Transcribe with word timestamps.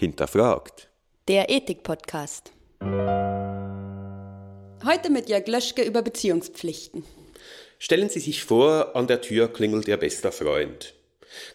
hinterfragt. 0.00 0.88
Der 1.28 1.50
Ethik-Podcast. 1.50 2.52
Heute 4.82 5.10
mit 5.10 5.28
Jörg 5.28 5.46
Löschke 5.46 5.82
über 5.82 6.00
Beziehungspflichten. 6.00 7.04
Stellen 7.78 8.08
Sie 8.08 8.20
sich 8.20 8.42
vor, 8.42 8.96
an 8.96 9.06
der 9.06 9.20
Tür 9.20 9.52
klingelt 9.52 9.88
Ihr 9.88 9.98
bester 9.98 10.32
Freund. 10.32 10.94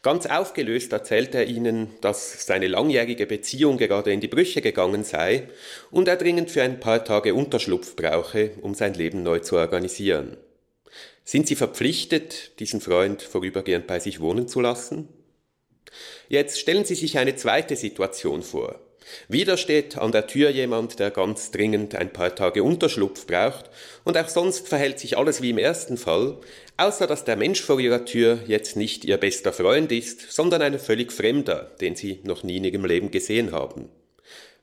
Ganz 0.03 0.27
aufgelöst 0.27 0.93
erzählt 0.93 1.33
er 1.33 1.47
ihnen, 1.47 1.89
dass 2.01 2.45
seine 2.45 2.67
langjährige 2.67 3.25
Beziehung 3.25 3.77
gerade 3.77 4.13
in 4.13 4.21
die 4.21 4.27
Brüche 4.27 4.61
gegangen 4.61 5.03
sei 5.03 5.49
und 5.89 6.07
er 6.07 6.15
dringend 6.15 6.51
für 6.51 6.61
ein 6.61 6.79
paar 6.79 7.03
Tage 7.03 7.33
Unterschlupf 7.33 7.95
brauche, 7.95 8.51
um 8.61 8.75
sein 8.75 8.93
Leben 8.93 9.23
neu 9.23 9.39
zu 9.39 9.57
organisieren. 9.57 10.37
Sind 11.23 11.47
Sie 11.47 11.55
verpflichtet, 11.55 12.59
diesen 12.59 12.79
Freund 12.79 13.23
vorübergehend 13.23 13.87
bei 13.87 13.99
sich 13.99 14.21
wohnen 14.21 14.47
zu 14.47 14.61
lassen? 14.61 15.09
Jetzt 16.29 16.59
stellen 16.59 16.85
Sie 16.85 16.95
sich 16.95 17.17
eine 17.17 17.35
zweite 17.35 17.75
Situation 17.75 18.41
vor. 18.41 18.79
Wieder 19.27 19.57
steht 19.57 19.97
an 19.97 20.11
der 20.11 20.27
Tür 20.27 20.49
jemand, 20.49 20.99
der 20.99 21.11
ganz 21.11 21.51
dringend 21.51 21.95
ein 21.95 22.11
paar 22.11 22.33
Tage 22.33 22.63
Unterschlupf 22.63 23.27
braucht, 23.27 23.69
und 24.03 24.17
auch 24.17 24.29
sonst 24.29 24.67
verhält 24.67 24.99
sich 24.99 25.17
alles 25.17 25.41
wie 25.41 25.51
im 25.51 25.57
ersten 25.57 25.97
Fall, 25.97 26.37
außer 26.77 27.05
dass 27.05 27.23
der 27.23 27.35
Mensch 27.35 27.61
vor 27.61 27.79
ihrer 27.79 28.05
Tür 28.05 28.39
jetzt 28.47 28.75
nicht 28.75 29.05
ihr 29.05 29.17
bester 29.17 29.53
Freund 29.53 29.91
ist, 29.91 30.31
sondern 30.31 30.61
ein 30.61 30.79
völlig 30.79 31.11
Fremder, 31.11 31.75
den 31.79 31.95
sie 31.95 32.19
noch 32.23 32.43
nie 32.43 32.57
in 32.57 32.63
ihrem 32.63 32.85
Leben 32.85 33.11
gesehen 33.11 33.51
haben. 33.51 33.89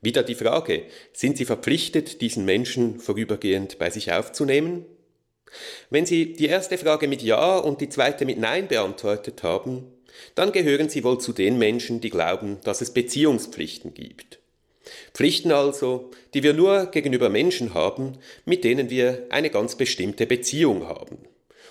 Wieder 0.01 0.25
die 0.25 0.35
Frage, 0.35 0.83
sind 1.13 1.37
Sie 1.37 1.45
verpflichtet, 1.45 2.21
diesen 2.21 2.45
Menschen 2.45 2.99
vorübergehend 2.99 3.79
bei 3.79 3.89
sich 3.89 4.13
aufzunehmen? 4.13 4.85
Wenn 5.91 6.07
Sie 6.07 6.33
die 6.33 6.47
erste 6.47 6.77
Frage 6.77 7.07
mit 7.07 7.23
Ja 7.23 7.59
und 7.59 7.81
die 7.81 7.89
zweite 7.89 8.25
mit 8.25 8.39
Nein 8.39 8.67
beantwortet 8.67 9.45
haben, 9.45 9.93
dann 10.35 10.53
gehören 10.53 10.89
sie 10.89 11.05
wohl 11.05 11.19
zu 11.19 11.33
den 11.33 11.59
Menschen, 11.59 12.01
die 12.01 12.11
glauben, 12.11 12.59
dass 12.65 12.81
es 12.81 12.93
Beziehungspflichten 12.93 13.95
gibt. 13.95 14.39
Pflichten 15.15 15.53
also, 15.53 16.11
die 16.35 16.43
wir 16.43 16.55
nur 16.55 16.87
gegenüber 16.87 17.29
Menschen 17.29 17.75
haben, 17.75 18.19
mit 18.45 18.65
denen 18.65 18.91
wir 18.91 19.27
eine 19.31 19.51
ganz 19.51 19.77
bestimmte 19.77 20.27
Beziehung 20.27 20.89
haben. 20.89 21.19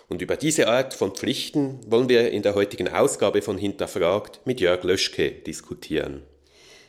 Und 0.07 0.21
über 0.21 0.35
diese 0.35 0.67
Art 0.67 0.93
von 0.93 1.16
Pflichten 1.16 1.79
wollen 1.88 2.09
wir 2.09 2.31
in 2.31 2.41
der 2.41 2.55
heutigen 2.55 2.89
Ausgabe 2.89 3.41
von 3.41 3.57
Hinterfragt 3.57 4.41
mit 4.45 4.59
Jörg 4.59 4.83
Löschke 4.83 5.31
diskutieren. 5.31 6.23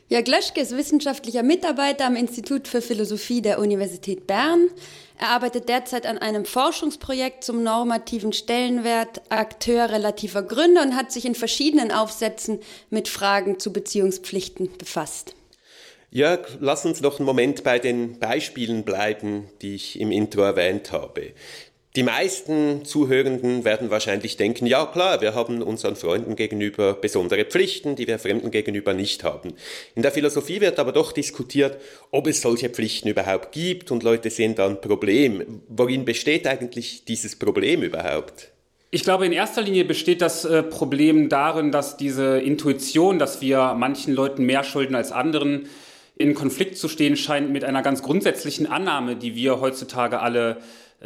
Jörg 0.09 0.27
Löschke 0.27 0.61
ist 0.61 0.75
wissenschaftlicher 0.75 1.43
Mitarbeiter 1.43 2.05
am 2.05 2.15
Institut 2.15 2.67
für 2.67 2.81
Philosophie 2.81 3.41
der 3.41 3.59
Universität 3.59 4.27
Bern. 4.27 4.69
Er 5.17 5.29
arbeitet 5.29 5.69
derzeit 5.69 6.05
an 6.05 6.17
einem 6.17 6.43
Forschungsprojekt 6.43 7.43
zum 7.43 7.63
normativen 7.63 8.33
Stellenwert 8.33 9.21
Akteur 9.29 9.89
relativer 9.89 10.43
Gründe 10.43 10.81
und 10.81 10.95
hat 10.95 11.11
sich 11.11 11.25
in 11.25 11.35
verschiedenen 11.35 11.91
Aufsätzen 11.91 12.59
mit 12.89 13.07
Fragen 13.07 13.59
zu 13.59 13.71
Beziehungspflichten 13.71 14.77
befasst. 14.77 15.35
Jörg, 16.11 16.57
lass 16.59 16.85
uns 16.85 17.01
noch 17.01 17.17
einen 17.17 17.25
Moment 17.25 17.63
bei 17.63 17.79
den 17.79 18.19
Beispielen 18.19 18.83
bleiben, 18.83 19.49
die 19.61 19.75
ich 19.75 19.99
im 19.99 20.11
Intro 20.11 20.41
erwähnt 20.41 20.91
habe. 20.91 21.31
Die 21.95 22.01
meisten 22.01 22.85
Zuhörenden 22.85 23.65
werden 23.65 23.91
wahrscheinlich 23.91 24.35
denken, 24.35 24.65
ja 24.65 24.87
klar, 24.87 25.21
wir 25.21 25.35
haben 25.35 25.61
unseren 25.61 25.95
Freunden 25.95 26.35
gegenüber 26.35 26.95
besondere 26.95 27.45
Pflichten, 27.45 27.95
die 27.95 28.07
wir 28.07 28.17
Fremden 28.17 28.49
gegenüber 28.49 28.95
nicht 28.95 29.23
haben. 29.23 29.53
In 29.93 30.01
der 30.01 30.11
Philosophie 30.11 30.59
wird 30.59 30.79
aber 30.79 30.91
doch 30.91 31.11
diskutiert, 31.11 31.77
ob 32.09 32.25
es 32.25 32.41
solche 32.41 32.69
Pflichten 32.69 33.09
überhaupt 33.09 33.51
gibt 33.51 33.91
und 33.91 34.01
Leute 34.01 34.31
sehen 34.31 34.55
da 34.55 34.65
ein 34.65 34.81
Problem. 34.81 35.61
Worin 35.67 36.03
besteht 36.03 36.47
eigentlich 36.47 37.05
dieses 37.05 37.35
Problem 37.37 37.83
überhaupt? 37.83 38.49
Ich 38.89 39.03
glaube, 39.03 39.27
in 39.27 39.31
erster 39.31 39.61
Linie 39.61 39.85
besteht 39.85 40.21
das 40.21 40.45
äh, 40.45 40.63
Problem 40.63 41.29
darin, 41.29 41.71
dass 41.71 41.95
diese 41.95 42.39
Intuition, 42.39 43.19
dass 43.19 43.39
wir 43.39 43.75
manchen 43.75 44.15
Leuten 44.15 44.45
mehr 44.45 44.63
schulden 44.63 44.95
als 44.95 45.11
anderen, 45.11 45.67
in 46.15 46.33
Konflikt 46.33 46.77
zu 46.77 46.87
stehen 46.87 47.17
scheint 47.17 47.51
mit 47.51 47.63
einer 47.63 47.81
ganz 47.81 48.01
grundsätzlichen 48.01 48.67
Annahme, 48.67 49.15
die 49.15 49.35
wir 49.35 49.59
heutzutage 49.59 50.19
alle 50.19 50.57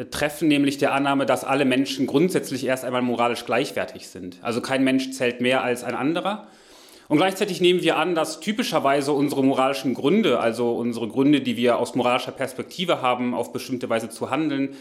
treffen, 0.06 0.48
nämlich 0.48 0.78
der 0.78 0.94
Annahme, 0.94 1.26
dass 1.26 1.44
alle 1.44 1.66
Menschen 1.66 2.08
grundsätzlich 2.08 2.66
erst 2.66 2.86
einmal 2.86 3.02
moralisch 3.02 3.46
gleichwertig 3.46 4.08
sind. 4.08 4.38
Also 4.42 4.62
kein 4.62 4.84
Mensch 4.84 5.12
zählt 5.12 5.42
mehr 5.42 5.64
als 5.64 5.84
ein 5.84 5.96
anderer. 5.96 6.48
Und 7.08 7.18
gleichzeitig 7.18 7.62
nehmen 7.62 7.82
wir 7.82 7.98
an, 7.98 8.16
dass 8.16 8.40
typischerweise 8.40 9.14
unsere 9.14 9.44
moralischen 9.44 9.94
Gründe, 9.94 10.40
also 10.40 10.74
unsere 10.74 11.08
Gründe, 11.08 11.42
die 11.42 11.56
wir 11.56 11.80
aus 11.80 11.96
moralischer 11.96 12.34
Perspektive 12.34 13.02
haben, 13.02 13.34
auf 13.34 13.54
bestimmte 13.54 13.90
Weise 13.90 14.10
zu 14.10 14.30
handeln, 14.30 14.76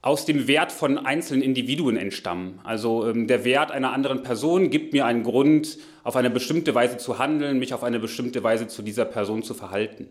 aus 0.00 0.24
dem 0.24 0.46
Wert 0.46 0.70
von 0.70 1.04
einzelnen 1.04 1.42
Individuen 1.42 1.96
entstammen. 1.96 2.60
Also 2.62 3.08
ähm, 3.08 3.26
der 3.26 3.44
Wert 3.44 3.72
einer 3.72 3.92
anderen 3.92 4.22
Person 4.22 4.70
gibt 4.70 4.92
mir 4.92 5.04
einen 5.04 5.24
Grund, 5.24 5.78
auf 6.04 6.14
eine 6.14 6.30
bestimmte 6.30 6.74
Weise 6.76 6.98
zu 6.98 7.18
handeln, 7.18 7.58
mich 7.58 7.74
auf 7.74 7.82
eine 7.82 7.98
bestimmte 7.98 8.44
Weise 8.44 8.68
zu 8.68 8.82
dieser 8.82 9.04
Person 9.04 9.42
zu 9.42 9.52
verhalten. 9.52 10.06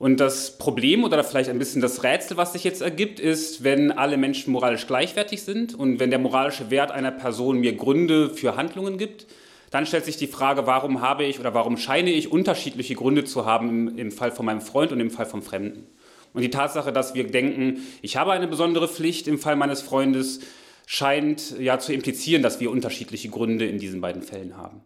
Und 0.00 0.18
das 0.18 0.56
Problem 0.56 1.04
oder 1.04 1.22
vielleicht 1.22 1.50
ein 1.50 1.58
bisschen 1.58 1.82
das 1.82 2.02
Rätsel, 2.02 2.38
was 2.38 2.54
sich 2.54 2.64
jetzt 2.64 2.80
ergibt, 2.80 3.20
ist, 3.20 3.64
wenn 3.64 3.92
alle 3.92 4.16
Menschen 4.16 4.50
moralisch 4.50 4.86
gleichwertig 4.86 5.42
sind 5.42 5.74
und 5.74 6.00
wenn 6.00 6.08
der 6.08 6.18
moralische 6.18 6.70
Wert 6.70 6.90
einer 6.90 7.10
Person 7.10 7.58
mir 7.58 7.76
Gründe 7.76 8.30
für 8.30 8.56
Handlungen 8.56 8.96
gibt, 8.96 9.26
dann 9.70 9.84
stellt 9.84 10.06
sich 10.06 10.16
die 10.16 10.26
Frage, 10.26 10.66
warum 10.66 11.02
habe 11.02 11.24
ich 11.24 11.38
oder 11.38 11.52
warum 11.52 11.76
scheine 11.76 12.08
ich 12.12 12.32
unterschiedliche 12.32 12.94
Gründe 12.94 13.24
zu 13.24 13.44
haben 13.44 13.98
im, 13.98 14.10
Fall 14.10 14.32
von 14.32 14.46
meinem 14.46 14.62
Freund 14.62 14.90
und 14.90 15.00
im 15.00 15.10
Fall 15.10 15.26
vom 15.26 15.42
Fremden. 15.42 15.86
Und 16.32 16.40
die 16.40 16.48
Tatsache, 16.48 16.94
dass 16.94 17.12
wir 17.12 17.24
denken, 17.24 17.82
ich 18.00 18.16
habe 18.16 18.32
eine 18.32 18.48
besondere 18.48 18.88
Pflicht 18.88 19.28
im 19.28 19.38
Fall 19.38 19.56
meines 19.56 19.82
Freundes, 19.82 20.40
scheint 20.86 21.58
ja 21.58 21.78
zu 21.78 21.92
implizieren, 21.92 22.42
dass 22.42 22.58
wir 22.58 22.70
unterschiedliche 22.70 23.28
Gründe 23.28 23.66
in 23.66 23.76
diesen 23.76 24.00
beiden 24.00 24.22
Fällen 24.22 24.56
haben. 24.56 24.80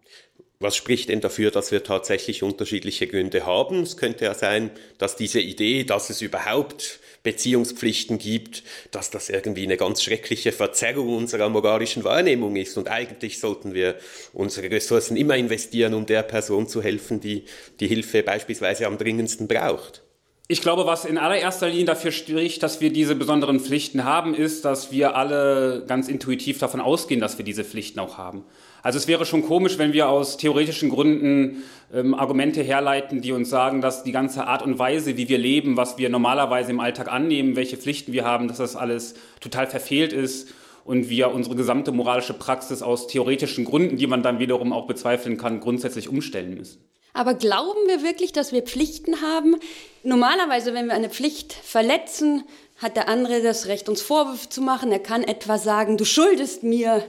Was 0.65 0.77
spricht 0.77 1.11
denn 1.11 1.21
dafür, 1.21 1.51
dass 1.51 1.73
wir 1.73 1.85
tatsächlich 1.85 2.43
unterschiedliche 2.43 3.07
Gründe 3.07 3.45
haben? 3.45 3.83
Es 3.83 3.99
könnte 3.99 4.25
ja 4.25 4.33
sein, 4.33 4.71
dass 4.97 5.15
diese 5.15 5.39
Idee, 5.39 5.85
dass 5.85 6.09
es 6.09 6.23
überhaupt 6.23 7.01
Beziehungspflichten 7.23 8.17
gibt, 8.17 8.63
dass 8.91 9.11
das 9.11 9.29
irgendwie 9.29 9.65
eine 9.65 9.77
ganz 9.77 10.03
schreckliche 10.03 10.53
Verzerrung 10.53 11.19
unserer 11.19 11.51
moralischen 11.51 12.03
Wahrnehmung 12.03 12.57
ist. 12.57 12.79
Und 12.79 12.89
eigentlich 12.89 13.41
sollten 13.41 13.75
wir 13.75 13.97
unsere 14.33 14.71
Ressourcen 14.71 15.19
immer 15.19 15.37
investieren, 15.37 15.93
um 15.93 16.07
der 16.07 16.23
Person 16.23 16.67
zu 16.67 16.81
helfen, 16.83 17.21
die 17.21 17.45
die 17.81 17.87
Hilfe 17.87 18.23
beispielsweise 18.23 18.87
am 18.87 18.97
dringendsten 18.97 19.47
braucht. 19.47 20.03
Ich 20.49 20.63
glaube, 20.63 20.87
was 20.87 21.05
in 21.05 21.19
allererster 21.19 21.69
Linie 21.69 21.87
dafür 21.87 22.11
spricht, 22.11 22.63
dass 22.63 22.81
wir 22.81 22.91
diese 22.91 23.15
besonderen 23.15 23.61
Pflichten 23.61 24.05
haben, 24.05 24.35
ist, 24.35 24.65
dass 24.65 24.91
wir 24.93 25.15
alle 25.15 25.85
ganz 25.87 26.09
intuitiv 26.09 26.59
davon 26.59 26.81
ausgehen, 26.81 27.21
dass 27.21 27.37
wir 27.37 27.45
diese 27.45 27.65
Pflichten 27.65 27.99
auch 27.99 28.17
haben. 28.17 28.45
Also 28.85 28.99
es 28.99 29.09
wäre 29.09 29.25
schon 29.25 29.47
komisch, 29.47 29.79
wenn 29.79 29.95
wir 29.95 30.11
aus 30.11 30.37
theoretischen 30.37 30.91
Gründen 30.91 31.63
ähm, 31.91 32.13
Argumente 32.13 32.63
herleiten, 32.63 33.23
die 33.23 33.33
uns 33.33 33.49
sagen, 33.49 33.81
dass 33.81 34.05
die 34.05 34.13
ganze 34.13 34.47
Art 34.47 34.61
und 34.61 34.79
Weise, 34.79 35.17
wie 35.17 35.27
wir 35.27 35.39
leben, 35.39 35.79
was 35.79 35.97
wir 35.97 36.11
normalerweise 36.11 36.71
im 36.71 36.81
Alltag 36.81 37.11
annehmen, 37.11 37.57
welche 37.57 37.79
Pflichten 37.79 38.13
wir 38.13 38.27
haben, 38.27 38.47
dass 38.47 38.59
das 38.59 38.77
alles 38.77 39.15
total 39.41 39.67
verfehlt 39.69 40.13
ist 40.13 40.53
und 40.85 41.09
wir 41.09 41.33
unsere 41.33 41.57
gesamte 41.57 41.93
moralische 41.93 42.35
Praxis 42.35 42.83
aus 42.83 43.07
theoretischen 43.07 43.65
Gründen, 43.65 43.97
die 43.97 44.07
man 44.07 44.23
dann 44.23 44.39
wiederum 44.39 44.75
auch 44.75 44.87
bezweifeln 44.87 45.39
kann, 45.39 45.61
grundsätzlich 45.61 46.11
umstellen 46.11 46.53
müssen. 46.53 46.85
Aber 47.15 47.33
glauben 47.33 47.89
wir 47.89 48.03
wirklich, 48.03 48.33
dass 48.33 48.53
wir 48.53 48.61
Pflichten 48.61 49.23
haben? 49.23 49.57
Normalerweise, 50.03 50.75
wenn 50.75 50.89
wir 50.89 50.95
eine 50.95 51.09
Pflicht 51.09 51.55
verletzen, 51.55 52.45
hat 52.77 52.97
der 52.97 53.09
andere 53.09 53.41
das 53.41 53.65
Recht, 53.65 53.89
uns 53.89 54.03
Vorwürfe 54.03 54.51
zu 54.51 54.61
machen. 54.61 54.93
Er 54.93 54.99
kann 54.99 55.23
etwa 55.23 55.57
sagen, 55.57 55.97
du 55.97 56.05
schuldest 56.05 56.65
mir 56.65 57.03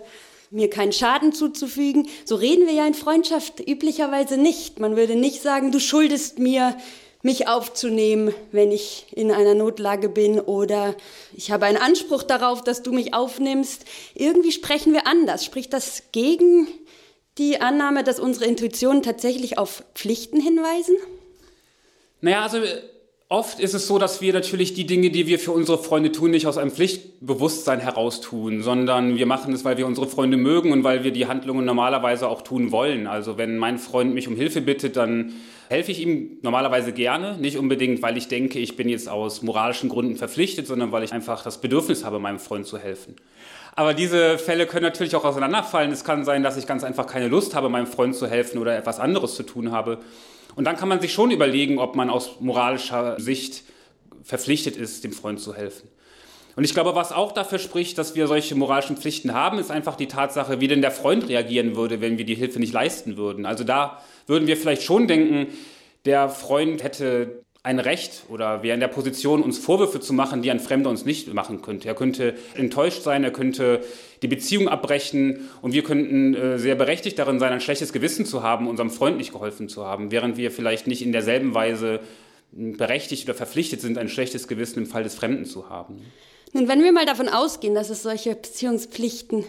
mir 0.56 0.70
keinen 0.70 0.92
Schaden 0.92 1.34
zuzufügen. 1.34 2.08
So 2.26 2.36
reden 2.36 2.66
wir 2.66 2.74
ja 2.74 2.88
in 2.88 2.94
Freundschaft 2.94 3.60
üblicherweise 3.60 4.38
nicht. 4.38 4.80
Man 4.80 4.96
würde 4.96 5.16
nicht 5.16 5.42
sagen, 5.42 5.72
du 5.72 5.80
schuldest 5.80 6.40
mir, 6.40 6.76
mich 7.22 7.48
aufzunehmen, 7.48 8.36
wenn 8.52 8.72
ich 8.72 9.08
in 9.12 9.32
einer 9.32 9.56
Notlage 9.56 10.10
bin 10.10 10.40
oder 10.40 10.96
ich 11.36 11.50
habe 11.50 11.66
einen 11.66 11.78
Anspruch 11.78 12.22
darauf, 12.22 12.64
dass 12.64 12.84
du 12.84 12.92
mich 12.92 13.16
aufnimmst. 13.16 13.86
Irgendwie 14.14 14.52
sprechen 14.52 14.94
wir 14.94 15.08
anders. 15.08 15.44
Spricht 15.44 15.74
das 15.74 16.04
gegen 16.12 16.68
die 17.40 17.62
Annahme, 17.62 18.04
dass 18.04 18.20
unsere 18.20 18.46
Intuitionen 18.46 19.02
tatsächlich 19.02 19.58
auf 19.58 19.84
Pflichten 19.96 20.40
hinweisen? 20.40 20.96
Naja, 22.22 22.44
also 22.44 22.60
Oft 23.28 23.60
ist 23.60 23.74
es 23.74 23.88
so, 23.88 23.98
dass 23.98 24.22
wir 24.22 24.34
natürlich 24.34 24.76
die 24.76 24.86
Dinge, 24.86 25.10
die 25.10 25.26
wir 25.26 25.40
für 25.40 25.52
unsere 25.52 25.80
Freunde 25.80 26.12
tun, 26.12 26.30
nicht 26.30 26.46
aus 26.46 26.60
einem 26.60 26.70
Pflichtbewusstsein 26.70 27.80
heraus 27.80 28.22
tun, 28.22 28.62
sondern 28.62 29.18
wir 29.18 29.26
machen 29.26 29.52
es, 29.52 29.66
weil 29.66 29.78
wir 29.78 29.88
unsere 29.88 30.06
Freunde 30.06 30.38
mögen 30.38 30.72
und 30.72 30.84
weil 30.84 31.04
wir 31.04 31.10
die 31.10 31.26
Handlungen 31.26 31.66
normalerweise 31.66 32.30
auch 32.30 32.44
tun 32.44 32.72
wollen. 32.72 33.08
Also 33.08 33.36
wenn 33.40 33.58
mein 33.58 33.80
Freund 33.80 34.14
mich 34.14 34.28
um 34.28 34.36
Hilfe 34.36 34.62
bittet, 34.62 34.96
dann 34.96 35.34
helfe 35.70 35.92
ich 35.92 36.02
ihm 36.02 36.38
normalerweise 36.44 36.92
gerne. 36.92 37.36
Nicht 37.40 37.58
unbedingt, 37.58 38.04
weil 38.04 38.16
ich 38.16 38.28
denke, 38.28 38.60
ich 38.60 38.76
bin 38.76 38.88
jetzt 38.90 39.10
aus 39.10 39.42
moralischen 39.42 39.90
Gründen 39.90 40.18
verpflichtet, 40.18 40.68
sondern 40.68 40.92
weil 40.92 41.04
ich 41.04 41.12
einfach 41.12 41.42
das 41.42 41.60
Bedürfnis 41.60 42.06
habe, 42.06 42.20
meinem 42.20 42.38
Freund 42.38 42.68
zu 42.68 42.78
helfen. 42.78 43.16
Aber 43.76 43.96
diese 43.96 44.38
Fälle 44.38 44.68
können 44.68 44.84
natürlich 44.84 45.16
auch 45.16 45.26
auseinanderfallen. 45.26 45.92
Es 45.92 46.04
kann 46.04 46.26
sein, 46.26 46.44
dass 46.44 46.58
ich 46.58 46.68
ganz 46.68 46.84
einfach 46.84 47.08
keine 47.08 47.28
Lust 47.28 47.56
habe, 47.56 47.70
meinem 47.70 47.88
Freund 47.88 48.16
zu 48.16 48.28
helfen 48.28 48.60
oder 48.60 48.78
etwas 48.78 49.00
anderes 49.00 49.34
zu 49.34 49.42
tun 49.42 49.72
habe. 49.72 49.98
Und 50.56 50.66
dann 50.66 50.78
kann 50.78 50.90
man 50.90 51.02
sich 51.02 51.14
schon 51.14 51.32
überlegen, 51.32 51.80
ob 51.80 51.96
man 51.96 52.10
aus 52.10 52.40
moralischer 52.40 53.20
Sicht 53.20 53.64
verpflichtet 54.24 54.78
ist, 54.78 55.04
dem 55.04 55.12
Freund 55.12 55.40
zu 55.40 55.56
helfen. 55.56 55.90
Und 56.56 56.64
ich 56.64 56.74
glaube, 56.74 56.96
was 56.96 57.12
auch 57.12 57.34
dafür 57.34 57.60
spricht, 57.60 57.98
dass 57.98 58.16
wir 58.16 58.28
solche 58.28 58.56
moralischen 58.56 58.96
Pflichten 58.96 59.34
haben, 59.34 59.60
ist 59.60 59.72
einfach 59.72 59.96
die 59.96 60.08
Tatsache, 60.08 60.62
wie 60.62 60.70
denn 60.70 60.82
der 60.82 60.92
Freund 60.92 61.28
reagieren 61.28 61.76
würde, 61.76 62.00
wenn 62.00 62.18
wir 62.18 62.26
die 62.26 62.36
Hilfe 62.36 62.60
nicht 62.60 62.74
leisten 62.74 63.18
würden. 63.18 63.46
Also 63.46 63.64
da 63.64 64.02
würden 64.26 64.48
wir 64.48 64.56
vielleicht 64.56 64.84
schon 64.84 65.08
denken, 65.08 65.48
der 66.06 66.30
Freund 66.30 66.82
hätte 66.82 67.45
ein 67.66 67.80
Recht 67.80 68.26
oder 68.30 68.62
wäre 68.62 68.76
in 68.76 68.80
der 68.80 68.88
Position, 68.88 69.42
uns 69.42 69.58
Vorwürfe 69.58 70.00
zu 70.00 70.14
machen, 70.14 70.44
die 70.44 70.52
ein 70.52 70.60
Fremder 70.60 70.92
uns 70.92 71.04
nicht 71.04 71.34
machen 71.34 71.64
könnte. 71.64 71.88
Er 71.88 71.96
könnte 71.96 72.36
enttäuscht 72.54 73.02
sein, 73.02 73.24
er 73.24 73.32
könnte 73.32 73.84
die 74.22 74.28
Beziehung 74.28 74.70
abbrechen 74.70 75.50
und 75.64 75.74
wir 75.74 75.84
könnten 75.84 76.36
äh, 76.36 76.60
sehr 76.60 76.76
berechtigt 76.76 77.18
darin 77.18 77.40
sein, 77.40 77.52
ein 77.52 77.62
schlechtes 77.62 77.92
Gewissen 77.92 78.28
zu 78.28 78.44
haben, 78.44 78.68
unserem 78.68 78.92
Freund 78.92 79.18
nicht 79.18 79.34
geholfen 79.34 79.68
zu 79.68 79.84
haben, 79.84 80.12
während 80.12 80.38
wir 80.38 80.52
vielleicht 80.52 80.86
nicht 80.86 81.02
in 81.02 81.12
derselben 81.12 81.56
Weise 81.56 82.02
hm, 82.56 82.78
berechtigt 82.78 83.28
oder 83.28 83.34
verpflichtet 83.34 83.82
sind, 83.82 83.98
ein 83.98 84.10
schlechtes 84.10 84.48
Gewissen 84.48 84.84
im 84.84 84.86
Fall 84.86 85.02
des 85.02 85.16
Fremden 85.16 85.46
zu 85.46 85.68
haben. 85.68 86.02
Nun, 86.54 86.68
wenn 86.68 86.84
wir 86.84 86.92
mal 86.92 87.08
davon 87.08 87.30
ausgehen, 87.30 87.74
dass 87.74 87.90
es 87.90 88.04
solche 88.04 88.36
Beziehungspflichten 88.36 89.44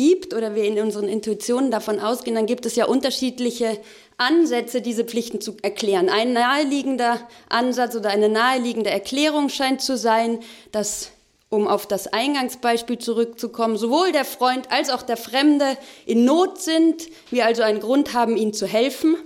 gibt 0.00 0.32
oder 0.32 0.54
wir 0.54 0.64
in 0.64 0.80
unseren 0.80 1.08
Intuitionen 1.08 1.70
davon 1.70 2.00
ausgehen, 2.00 2.34
dann 2.34 2.46
gibt 2.46 2.64
es 2.64 2.74
ja 2.74 2.86
unterschiedliche 2.86 3.78
Ansätze, 4.16 4.80
diese 4.80 5.04
Pflichten 5.04 5.42
zu 5.42 5.58
erklären. 5.60 6.08
Ein 6.08 6.32
naheliegender 6.32 7.28
Ansatz 7.50 7.94
oder 7.94 8.08
eine 8.08 8.30
naheliegende 8.30 8.88
Erklärung 8.88 9.50
scheint 9.50 9.82
zu 9.82 9.98
sein, 9.98 10.38
dass 10.72 11.10
um 11.50 11.68
auf 11.68 11.86
das 11.86 12.06
Eingangsbeispiel 12.06 12.96
zurückzukommen, 12.96 13.76
sowohl 13.76 14.10
der 14.10 14.24
Freund 14.24 14.72
als 14.72 14.88
auch 14.88 15.02
der 15.02 15.18
Fremde 15.18 15.76
in 16.06 16.24
Not 16.24 16.62
sind, 16.62 17.08
wir 17.28 17.44
also 17.44 17.60
einen 17.60 17.80
Grund 17.80 18.14
haben, 18.14 18.38
ihnen 18.38 18.54
zu 18.54 18.66
helfen. 18.66 19.16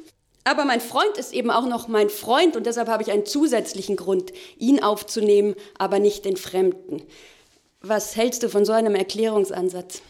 Aber 0.43 0.65
mein 0.65 0.81
Freund 0.81 1.17
ist 1.19 1.33
eben 1.33 1.53
auch 1.53 1.67
noch 1.67 1.87
mein 1.87 2.11
Freund 2.11 2.57
und 2.57 2.67
deshalb 2.67 2.89
habe 2.89 3.05
ich 3.05 3.13
einen 3.13 3.27
zusätzlichen 3.27 3.95
Grund, 3.95 4.33
ihn 4.59 4.83
aufzunehmen, 4.83 5.55
aber 5.79 6.01
nicht 6.01 6.25
den 6.25 6.37
Fremden. 6.37 7.05
Was 7.81 8.17
hältst 8.17 8.43
du 8.43 8.49
von 8.49 8.65
so 8.65 8.73
einem 8.73 8.97
Erklärungsansatz? 8.97 10.03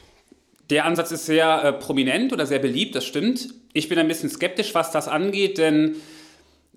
Der 0.70 0.84
Ansatz 0.87 1.12
ist 1.12 1.26
sehr 1.26 1.62
äh, 1.62 1.72
prominent 1.72 2.32
oder 2.32 2.46
sehr 2.46 2.58
beliebt, 2.58 2.94
das 2.94 3.05
stimmt. 3.05 3.49
Ich 3.72 3.88
bin 3.88 3.99
ein 3.99 4.08
bisschen 4.08 4.31
skeptisch, 4.31 4.75
was 4.75 4.90
das 4.93 5.08
angeht, 5.08 5.58
denn 5.58 5.96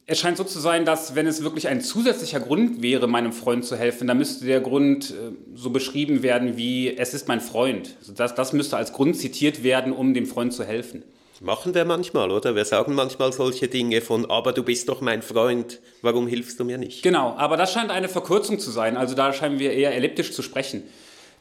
es 0.10 0.20
scheint 0.20 0.38
so 0.38 0.46
zu 0.46 0.60
sein, 0.60 0.86
dass 0.86 1.16
wenn 1.16 1.28
es 1.28 1.44
wirklich 1.44 1.68
ein 1.68 1.82
zusätzlicher 1.82 2.40
Grund 2.40 2.82
wäre, 2.82 3.08
meinem 3.08 3.34
Freund 3.34 3.66
zu 3.66 3.76
helfen, 3.76 4.08
dann 4.08 4.18
müsste 4.18 4.46
der 4.46 4.62
Grund 4.62 5.12
äh, 5.12 5.32
so 5.54 5.70
beschrieben 5.70 6.24
werden 6.24 6.58
wie, 6.58 6.98
es 6.98 7.14
ist 7.14 7.28
mein 7.28 7.42
Freund. 7.42 7.96
Also 8.00 8.14
das, 8.14 8.36
das 8.36 8.54
müsste 8.54 8.78
als 8.78 8.94
Grund 8.94 9.18
zitiert 9.18 9.64
werden, 9.64 9.94
um 9.94 10.14
dem 10.14 10.26
Freund 10.26 10.54
zu 10.54 10.64
helfen. 10.64 11.04
Machen 11.40 11.76
wir 11.76 11.86
manchmal, 11.86 12.32
oder? 12.32 12.56
Wir 12.56 12.66
sagen 12.66 12.96
manchmal 12.96 13.32
solche 13.32 13.68
Dinge 13.68 14.02
von, 14.02 14.30
aber 14.30 14.54
du 14.54 14.64
bist 14.64 14.90
doch 14.90 15.02
mein 15.02 15.22
Freund, 15.22 15.80
warum 16.02 16.26
hilfst 16.26 16.60
du 16.60 16.64
mir 16.64 16.78
nicht? 16.80 17.04
Genau, 17.04 17.36
aber 17.38 17.58
das 17.58 17.72
scheint 17.72 17.92
eine 17.92 18.10
Verkürzung 18.10 18.60
zu 18.60 18.72
sein. 18.72 18.98
Also 18.98 19.14
da 19.14 19.32
scheinen 19.34 19.60
wir 19.60 19.72
eher 19.72 19.94
elliptisch 19.94 20.34
zu 20.34 20.42
sprechen. 20.42 20.84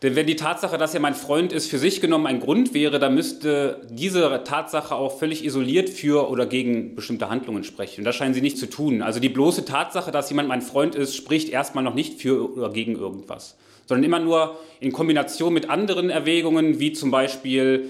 Denn 0.02 0.14
wenn 0.14 0.26
die 0.26 0.36
Tatsache, 0.36 0.76
dass 0.76 0.92
er 0.92 1.00
mein 1.00 1.14
Freund 1.14 1.54
ist, 1.54 1.70
für 1.70 1.78
sich 1.78 2.02
genommen 2.02 2.26
ein 2.26 2.40
Grund 2.40 2.74
wäre, 2.74 2.98
dann 2.98 3.14
müsste 3.14 3.80
diese 3.88 4.42
Tatsache 4.44 4.94
auch 4.94 5.18
völlig 5.18 5.42
isoliert 5.42 5.88
für 5.88 6.28
oder 6.28 6.44
gegen 6.44 6.94
bestimmte 6.94 7.30
Handlungen 7.30 7.64
sprechen. 7.64 8.02
Und 8.02 8.04
das 8.04 8.14
scheinen 8.14 8.34
sie 8.34 8.42
nicht 8.42 8.58
zu 8.58 8.68
tun. 8.68 9.00
Also 9.00 9.20
die 9.20 9.30
bloße 9.30 9.64
Tatsache, 9.64 10.10
dass 10.10 10.28
jemand 10.28 10.48
mein 10.48 10.60
Freund 10.60 10.94
ist, 10.94 11.16
spricht 11.16 11.48
erstmal 11.48 11.82
noch 11.82 11.94
nicht 11.94 12.20
für 12.20 12.52
oder 12.56 12.70
gegen 12.70 12.94
irgendwas, 12.96 13.56
sondern 13.86 14.04
immer 14.04 14.18
nur 14.18 14.58
in 14.80 14.92
Kombination 14.92 15.54
mit 15.54 15.70
anderen 15.70 16.10
Erwägungen, 16.10 16.78
wie 16.78 16.92
zum 16.92 17.10
Beispiel, 17.10 17.88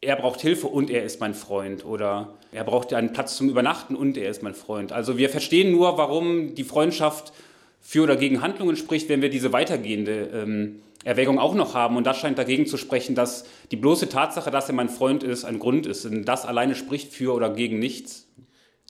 er 0.00 0.16
braucht 0.16 0.40
Hilfe 0.40 0.68
und 0.68 0.88
er 0.88 1.04
ist 1.04 1.20
mein 1.20 1.34
Freund 1.34 1.84
oder 1.84 2.34
er 2.52 2.64
braucht 2.64 2.94
einen 2.94 3.12
Platz 3.12 3.36
zum 3.36 3.50
Übernachten 3.50 3.96
und 3.96 4.16
er 4.16 4.30
ist 4.30 4.42
mein 4.42 4.54
Freund. 4.54 4.92
Also 4.92 5.18
wir 5.18 5.28
verstehen 5.28 5.72
nur, 5.72 5.98
warum 5.98 6.54
die 6.54 6.64
Freundschaft 6.64 7.34
für 7.82 8.02
oder 8.02 8.16
gegen 8.16 8.40
Handlungen 8.40 8.76
spricht, 8.76 9.10
wenn 9.10 9.20
wir 9.20 9.28
diese 9.28 9.52
weitergehende 9.52 10.30
ähm, 10.32 10.80
Erwägung 11.04 11.38
auch 11.38 11.54
noch 11.54 11.74
haben. 11.74 11.96
Und 11.96 12.04
das 12.04 12.18
scheint 12.18 12.38
dagegen 12.38 12.66
zu 12.66 12.76
sprechen, 12.76 13.14
dass 13.14 13.44
die 13.70 13.76
bloße 13.76 14.08
Tatsache, 14.08 14.50
dass 14.50 14.68
er 14.68 14.74
mein 14.74 14.88
Freund 14.88 15.22
ist, 15.22 15.44
ein 15.44 15.58
Grund 15.58 15.86
ist. 15.86 16.04
Und 16.06 16.24
das 16.24 16.44
alleine 16.44 16.74
spricht 16.74 17.12
für 17.12 17.34
oder 17.34 17.50
gegen 17.50 17.78
nichts. 17.78 18.28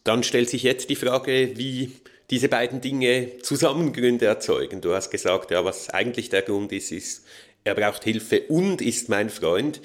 Dann 0.05 0.23
stellt 0.23 0.49
sich 0.49 0.63
jetzt 0.63 0.91
die 0.91 0.97
Frage, 0.97 1.53
wie 1.57 1.93
diese 2.31 2.49
beiden 2.49 2.81
Dinge 2.81 3.39
Zusammengründe 3.43 4.27
erzeugen. 4.27 4.81
Du 4.81 4.95
hast 4.95 5.11
gesagt, 5.11 5.51
ja, 5.51 5.65
was 5.65 5.91
eigentlich 5.91 6.31
der 6.31 6.43
Grund 6.43 6.73
ist, 6.73 6.93
ist, 6.93 7.25
er 7.65 7.75
braucht 7.75 8.05
Hilfe 8.05 8.43
und 8.49 8.81
ist 8.81 9.09
mein 9.09 9.31
Freund. 9.31 9.81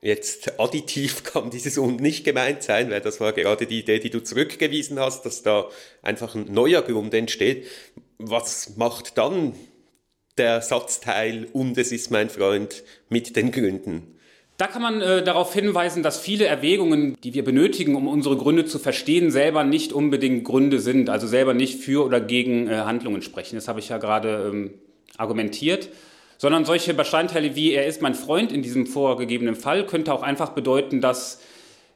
Jetzt 0.00 0.60
additiv 0.60 1.24
kann 1.24 1.50
dieses 1.50 1.78
und 1.78 2.00
nicht 2.00 2.24
gemeint 2.24 2.62
sein, 2.62 2.90
weil 2.90 3.00
das 3.00 3.20
war 3.20 3.32
gerade 3.32 3.66
die 3.66 3.80
Idee, 3.80 3.98
die 3.98 4.10
du 4.10 4.22
zurückgewiesen 4.22 5.00
hast, 5.00 5.26
dass 5.26 5.42
da 5.42 5.68
einfach 6.02 6.34
ein 6.34 6.52
neuer 6.52 6.82
Grund 6.82 7.12
entsteht. 7.14 7.66
Was 8.18 8.76
macht 8.76 9.18
dann 9.18 9.54
der 10.38 10.60
Satzteil 10.60 11.48
und 11.52 11.78
es 11.78 11.92
ist 11.92 12.10
mein 12.10 12.30
Freund 12.30 12.82
mit 13.08 13.36
den 13.36 13.50
Gründen. 13.50 14.16
Da 14.58 14.66
kann 14.66 14.80
man 14.80 15.02
äh, 15.02 15.22
darauf 15.22 15.52
hinweisen, 15.52 16.02
dass 16.02 16.18
viele 16.18 16.46
Erwägungen, 16.46 17.16
die 17.22 17.34
wir 17.34 17.44
benötigen, 17.44 17.94
um 17.94 18.08
unsere 18.08 18.36
Gründe 18.38 18.64
zu 18.64 18.78
verstehen, 18.78 19.30
selber 19.30 19.64
nicht 19.64 19.92
unbedingt 19.92 20.44
Gründe 20.44 20.80
sind, 20.80 21.10
also 21.10 21.26
selber 21.26 21.52
nicht 21.52 21.80
für 21.80 22.04
oder 22.06 22.20
gegen 22.20 22.66
äh, 22.66 22.76
Handlungen 22.76 23.20
sprechen. 23.20 23.56
Das 23.56 23.68
habe 23.68 23.80
ich 23.80 23.90
ja 23.90 23.98
gerade 23.98 24.50
ähm, 24.50 24.74
argumentiert. 25.18 25.90
Sondern 26.38 26.66
solche 26.66 26.92
Bestandteile 26.92 27.56
wie 27.56 27.72
er 27.72 27.86
ist 27.86 28.02
mein 28.02 28.14
Freund 28.14 28.52
in 28.52 28.60
diesem 28.60 28.86
vorgegebenen 28.86 29.54
Fall 29.54 29.86
könnte 29.86 30.12
auch 30.12 30.22
einfach 30.22 30.50
bedeuten, 30.50 31.00
dass, 31.00 31.40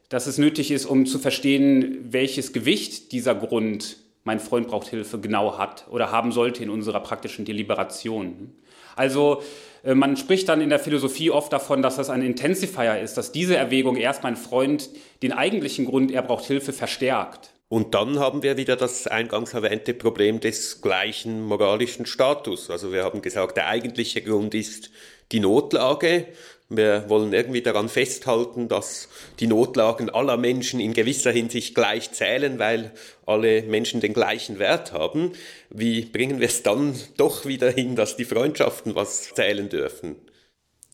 dass 0.09 0.25
es 0.25 0.39
nötig 0.39 0.71
ist, 0.71 0.85
um 0.85 1.05
zu 1.05 1.19
verstehen, 1.19 2.07
welches 2.09 2.51
Gewicht 2.51 3.11
dieser 3.11 3.35
Grund 3.35 3.97
mein 4.23 4.39
Freund 4.39 4.67
braucht 4.67 4.87
Hilfe 4.87 5.19
genau 5.19 5.57
hat 5.57 5.85
oder 5.89 6.11
haben 6.11 6.31
sollte 6.31 6.63
in 6.63 6.69
unserer 6.69 6.99
praktischen 6.99 7.45
Deliberation. 7.45 8.53
Also 8.95 9.41
äh, 9.83 9.95
man 9.95 10.17
spricht 10.17 10.49
dann 10.49 10.61
in 10.61 10.69
der 10.69 10.79
Philosophie 10.79 11.31
oft 11.31 11.51
davon, 11.53 11.81
dass 11.81 11.95
das 11.95 12.09
ein 12.09 12.21
Intensifier 12.21 12.99
ist, 12.99 13.15
dass 13.17 13.31
diese 13.31 13.55
Erwägung 13.55 13.95
erst 13.95 14.23
mein 14.23 14.35
Freund 14.35 14.89
den 15.23 15.33
eigentlichen 15.33 15.85
Grund, 15.85 16.11
er 16.11 16.21
braucht 16.21 16.45
Hilfe, 16.45 16.73
verstärkt. 16.73 17.51
Und 17.69 17.95
dann 17.95 18.19
haben 18.19 18.43
wir 18.43 18.57
wieder 18.57 18.75
das 18.75 19.07
eingangs 19.07 19.53
erwähnte 19.53 19.93
Problem 19.93 20.41
des 20.41 20.81
gleichen 20.81 21.41
moralischen 21.41 22.05
Status. 22.05 22.69
Also 22.69 22.91
wir 22.91 23.05
haben 23.05 23.21
gesagt, 23.21 23.55
der 23.55 23.67
eigentliche 23.67 24.21
Grund 24.21 24.53
ist 24.53 24.91
die 25.31 25.39
Notlage 25.39 26.27
wir 26.71 27.09
wollen 27.09 27.33
irgendwie 27.33 27.61
daran 27.61 27.89
festhalten, 27.89 28.69
dass 28.69 29.09
die 29.39 29.47
Notlagen 29.47 30.09
aller 30.09 30.37
Menschen 30.37 30.79
in 30.79 30.93
gewisser 30.93 31.31
Hinsicht 31.31 31.75
gleich 31.75 32.11
zählen, 32.13 32.59
weil 32.59 32.91
alle 33.25 33.63
Menschen 33.63 33.99
den 33.99 34.13
gleichen 34.13 34.57
Wert 34.57 34.93
haben. 34.93 35.33
Wie 35.69 36.05
bringen 36.05 36.39
wir 36.39 36.47
es 36.47 36.63
dann 36.63 36.95
doch 37.17 37.45
wieder 37.45 37.69
hin, 37.69 37.97
dass 37.97 38.15
die 38.15 38.25
Freundschaften 38.25 38.95
was 38.95 39.33
zählen 39.33 39.67
dürfen? 39.67 40.15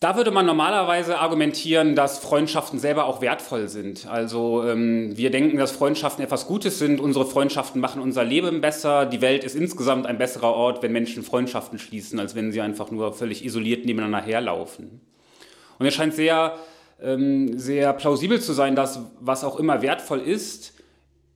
Da 0.00 0.16
würde 0.16 0.30
man 0.30 0.46
normalerweise 0.46 1.18
argumentieren, 1.18 1.96
dass 1.96 2.18
Freundschaften 2.18 2.78
selber 2.78 3.06
auch 3.06 3.20
wertvoll 3.20 3.68
sind. 3.68 4.06
Also 4.06 4.64
ähm, 4.64 5.16
wir 5.16 5.30
denken, 5.30 5.58
dass 5.58 5.72
Freundschaften 5.72 6.24
etwas 6.24 6.46
Gutes 6.46 6.78
sind. 6.78 7.00
Unsere 7.00 7.26
Freundschaften 7.26 7.80
machen 7.80 8.00
unser 8.00 8.22
Leben 8.22 8.60
besser. 8.60 9.06
Die 9.06 9.20
Welt 9.20 9.42
ist 9.42 9.56
insgesamt 9.56 10.06
ein 10.06 10.18
besserer 10.18 10.54
Ort, 10.54 10.84
wenn 10.84 10.92
Menschen 10.92 11.24
Freundschaften 11.24 11.80
schließen, 11.80 12.20
als 12.20 12.36
wenn 12.36 12.52
sie 12.52 12.60
einfach 12.60 12.92
nur 12.92 13.12
völlig 13.12 13.44
isoliert 13.44 13.86
nebeneinander 13.86 14.24
herlaufen. 14.24 15.00
Und 15.78 15.86
es 15.86 15.94
scheint 15.94 16.14
sehr, 16.14 16.58
ähm, 17.02 17.58
sehr 17.58 17.92
plausibel 17.92 18.40
zu 18.40 18.52
sein, 18.52 18.74
dass 18.74 19.00
was 19.20 19.44
auch 19.44 19.58
immer 19.58 19.82
wertvoll 19.82 20.20
ist, 20.20 20.74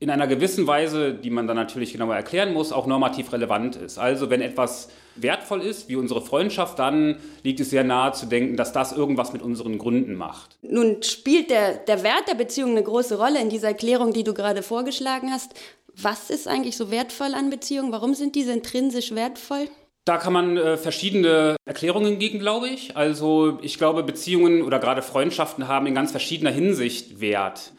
in 0.02 0.10
einer 0.10 0.26
gewissen 0.26 0.66
Weise, 0.66 1.14
die 1.14 1.30
man 1.30 1.46
dann 1.46 1.56
natürlich 1.56 1.92
genauer 1.92 2.16
erklären 2.16 2.52
muss, 2.52 2.72
auch 2.72 2.88
normativ 2.88 3.32
relevant 3.32 3.76
ist. 3.76 3.98
Also 3.98 4.30
wenn 4.30 4.40
etwas 4.40 4.88
wertvoll 5.14 5.62
ist, 5.62 5.88
wie 5.88 5.94
unsere 5.94 6.20
Freundschaft, 6.20 6.80
dann 6.80 7.18
liegt 7.44 7.60
es 7.60 7.70
sehr 7.70 7.84
nahe 7.84 8.10
zu 8.10 8.26
denken, 8.26 8.56
dass 8.56 8.72
das 8.72 8.90
irgendwas 8.90 9.32
mit 9.32 9.42
unseren 9.42 9.78
Gründen 9.78 10.16
macht. 10.16 10.58
Nun 10.62 11.04
spielt 11.04 11.50
der, 11.50 11.74
der 11.74 12.02
Wert 12.02 12.26
der 12.26 12.34
Beziehung 12.34 12.72
eine 12.72 12.82
große 12.82 13.16
Rolle 13.16 13.40
in 13.40 13.48
dieser 13.48 13.68
Erklärung, 13.68 14.12
die 14.12 14.24
du 14.24 14.34
gerade 14.34 14.64
vorgeschlagen 14.64 15.30
hast. 15.30 15.54
Was 15.94 16.30
ist 16.30 16.48
eigentlich 16.48 16.76
so 16.76 16.90
wertvoll 16.90 17.34
an 17.34 17.50
Beziehungen? 17.50 17.92
Warum 17.92 18.14
sind 18.14 18.34
diese 18.34 18.52
intrinsisch 18.52 19.14
wertvoll? 19.14 19.68
Da 20.04 20.16
kann 20.16 20.32
man 20.32 20.56
äh, 20.56 20.76
verschiedene 20.76 21.56
Erklärungen 21.64 22.18
gegen, 22.18 22.40
glaube 22.40 22.68
ich. 22.68 22.96
Also 22.96 23.58
ich 23.62 23.78
glaube, 23.78 24.02
Beziehungen 24.02 24.62
oder 24.62 24.80
gerade 24.80 25.00
Freundschaften 25.00 25.68
haben 25.68 25.86
in 25.86 25.94
ganz 25.94 26.10
verschiedener 26.10 26.50
Hinsicht 26.50 27.20
Wert. 27.20 27.72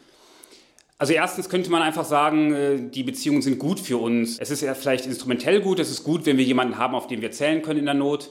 Also 0.96 1.12
erstens 1.12 1.50
könnte 1.50 1.70
man 1.70 1.82
einfach 1.82 2.06
sagen, 2.06 2.54
äh, 2.54 2.78
die 2.90 3.02
Beziehungen 3.02 3.42
sind 3.42 3.58
gut 3.58 3.78
für 3.78 3.98
uns. 3.98 4.38
Es 4.38 4.50
ist 4.50 4.62
ja 4.62 4.74
vielleicht 4.74 5.04
instrumentell 5.04 5.60
gut, 5.60 5.78
es 5.78 5.90
ist 5.90 6.02
gut, 6.02 6.24
wenn 6.24 6.38
wir 6.38 6.44
jemanden 6.44 6.78
haben, 6.78 6.94
auf 6.94 7.08
den 7.08 7.20
wir 7.20 7.30
zählen 7.30 7.60
können 7.60 7.80
in 7.80 7.84
der 7.84 7.94
Not. 7.94 8.30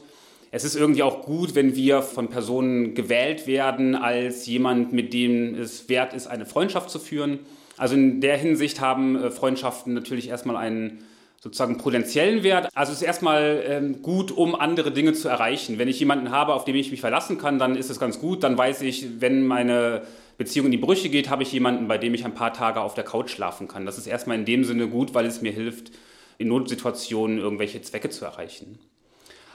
Es 0.49 0.63
ist 0.63 0.75
irgendwie 0.75 1.03
auch 1.03 1.23
gut, 1.23 1.53
wenn 1.53 1.75
wir 1.75 2.01
von 2.01 2.29
Personen 2.29 2.95
gewählt 2.95 3.45
werden 3.45 3.95
als 3.95 4.47
jemand, 4.47 4.91
mit 4.91 5.13
dem 5.13 5.53
es 5.53 5.87
wert 5.87 6.15
ist, 6.15 6.25
eine 6.25 6.47
Freundschaft 6.47 6.89
zu 6.89 6.97
führen. 6.97 7.39
Also 7.77 7.93
in 7.93 8.21
der 8.21 8.37
Hinsicht 8.37 8.81
haben 8.81 9.21
äh, 9.21 9.29
Freundschaften 9.29 9.93
natürlich 9.93 10.29
erstmal 10.29 10.57
einen 10.57 11.03
sozusagen 11.43 11.77
potenziellen 11.77 12.41
Wert. 12.43 12.69
Also 12.73 12.93
es 12.93 12.99
ist 12.99 13.03
erstmal 13.05 13.61
ähm, 13.67 14.01
gut, 14.01 14.31
um 14.31 14.55
andere 14.55 14.91
Dinge 14.91 15.11
zu 15.11 15.27
erreichen. 15.27 15.77
Wenn 15.77 15.89
ich 15.89 15.99
jemanden 15.99 16.31
habe, 16.31 16.53
auf 16.53 16.63
den 16.63 16.73
ich 16.73 16.89
mich 16.89 17.01
verlassen 17.01 17.37
kann, 17.37 17.59
dann 17.59 17.75
ist 17.75 17.89
es 17.89 17.99
ganz 17.99 18.21
gut. 18.21 18.43
Dann 18.43 18.57
weiß 18.57 18.81
ich, 18.83 19.19
wenn 19.19 19.45
meine 19.45 20.03
Beziehung 20.37 20.67
in 20.67 20.71
die 20.71 20.77
Brüche 20.77 21.09
geht, 21.09 21.29
habe 21.29 21.43
ich 21.43 21.51
jemanden, 21.51 21.89
bei 21.89 21.97
dem 21.97 22.13
ich 22.13 22.23
ein 22.23 22.33
paar 22.33 22.53
Tage 22.53 22.79
auf 22.79 22.93
der 22.93 23.03
Couch 23.03 23.29
schlafen 23.29 23.67
kann. 23.67 23.85
Das 23.85 23.97
ist 23.97 24.07
erstmal 24.07 24.39
in 24.39 24.45
dem 24.45 24.63
Sinne 24.63 24.87
gut, 24.87 25.13
weil 25.13 25.25
es 25.25 25.41
mir 25.41 25.51
hilft, 25.51 25.91
in 26.37 26.47
Notsituationen 26.47 27.39
irgendwelche 27.39 27.81
Zwecke 27.81 28.09
zu 28.09 28.23
erreichen. 28.23 28.79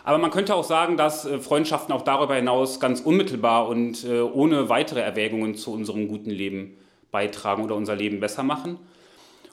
Aber 0.04 0.18
man 0.18 0.30
könnte 0.30 0.54
auch 0.57 0.64
sagen, 0.64 0.99
dass 0.99 1.25
äh, 1.25 1.38
Freundschaften 1.38 1.95
auch 1.95 2.02
darüber 2.02 2.35
hinaus 2.35 2.80
ganz 2.80 3.00
unmittelbar 3.00 3.66
und 3.66 4.04
äh, 4.04 4.21
ohne 4.21 4.68
weitere 4.68 5.00
Erwägungen 5.00 5.54
zu 5.54 5.73
unserem 5.73 6.07
guten 6.07 6.30
Leben 6.30 6.76
beitragen 7.11 7.64
oder 7.64 7.76
unser 7.76 7.97
Leben 7.97 8.21
besser 8.21 8.42
machen. 8.42 8.78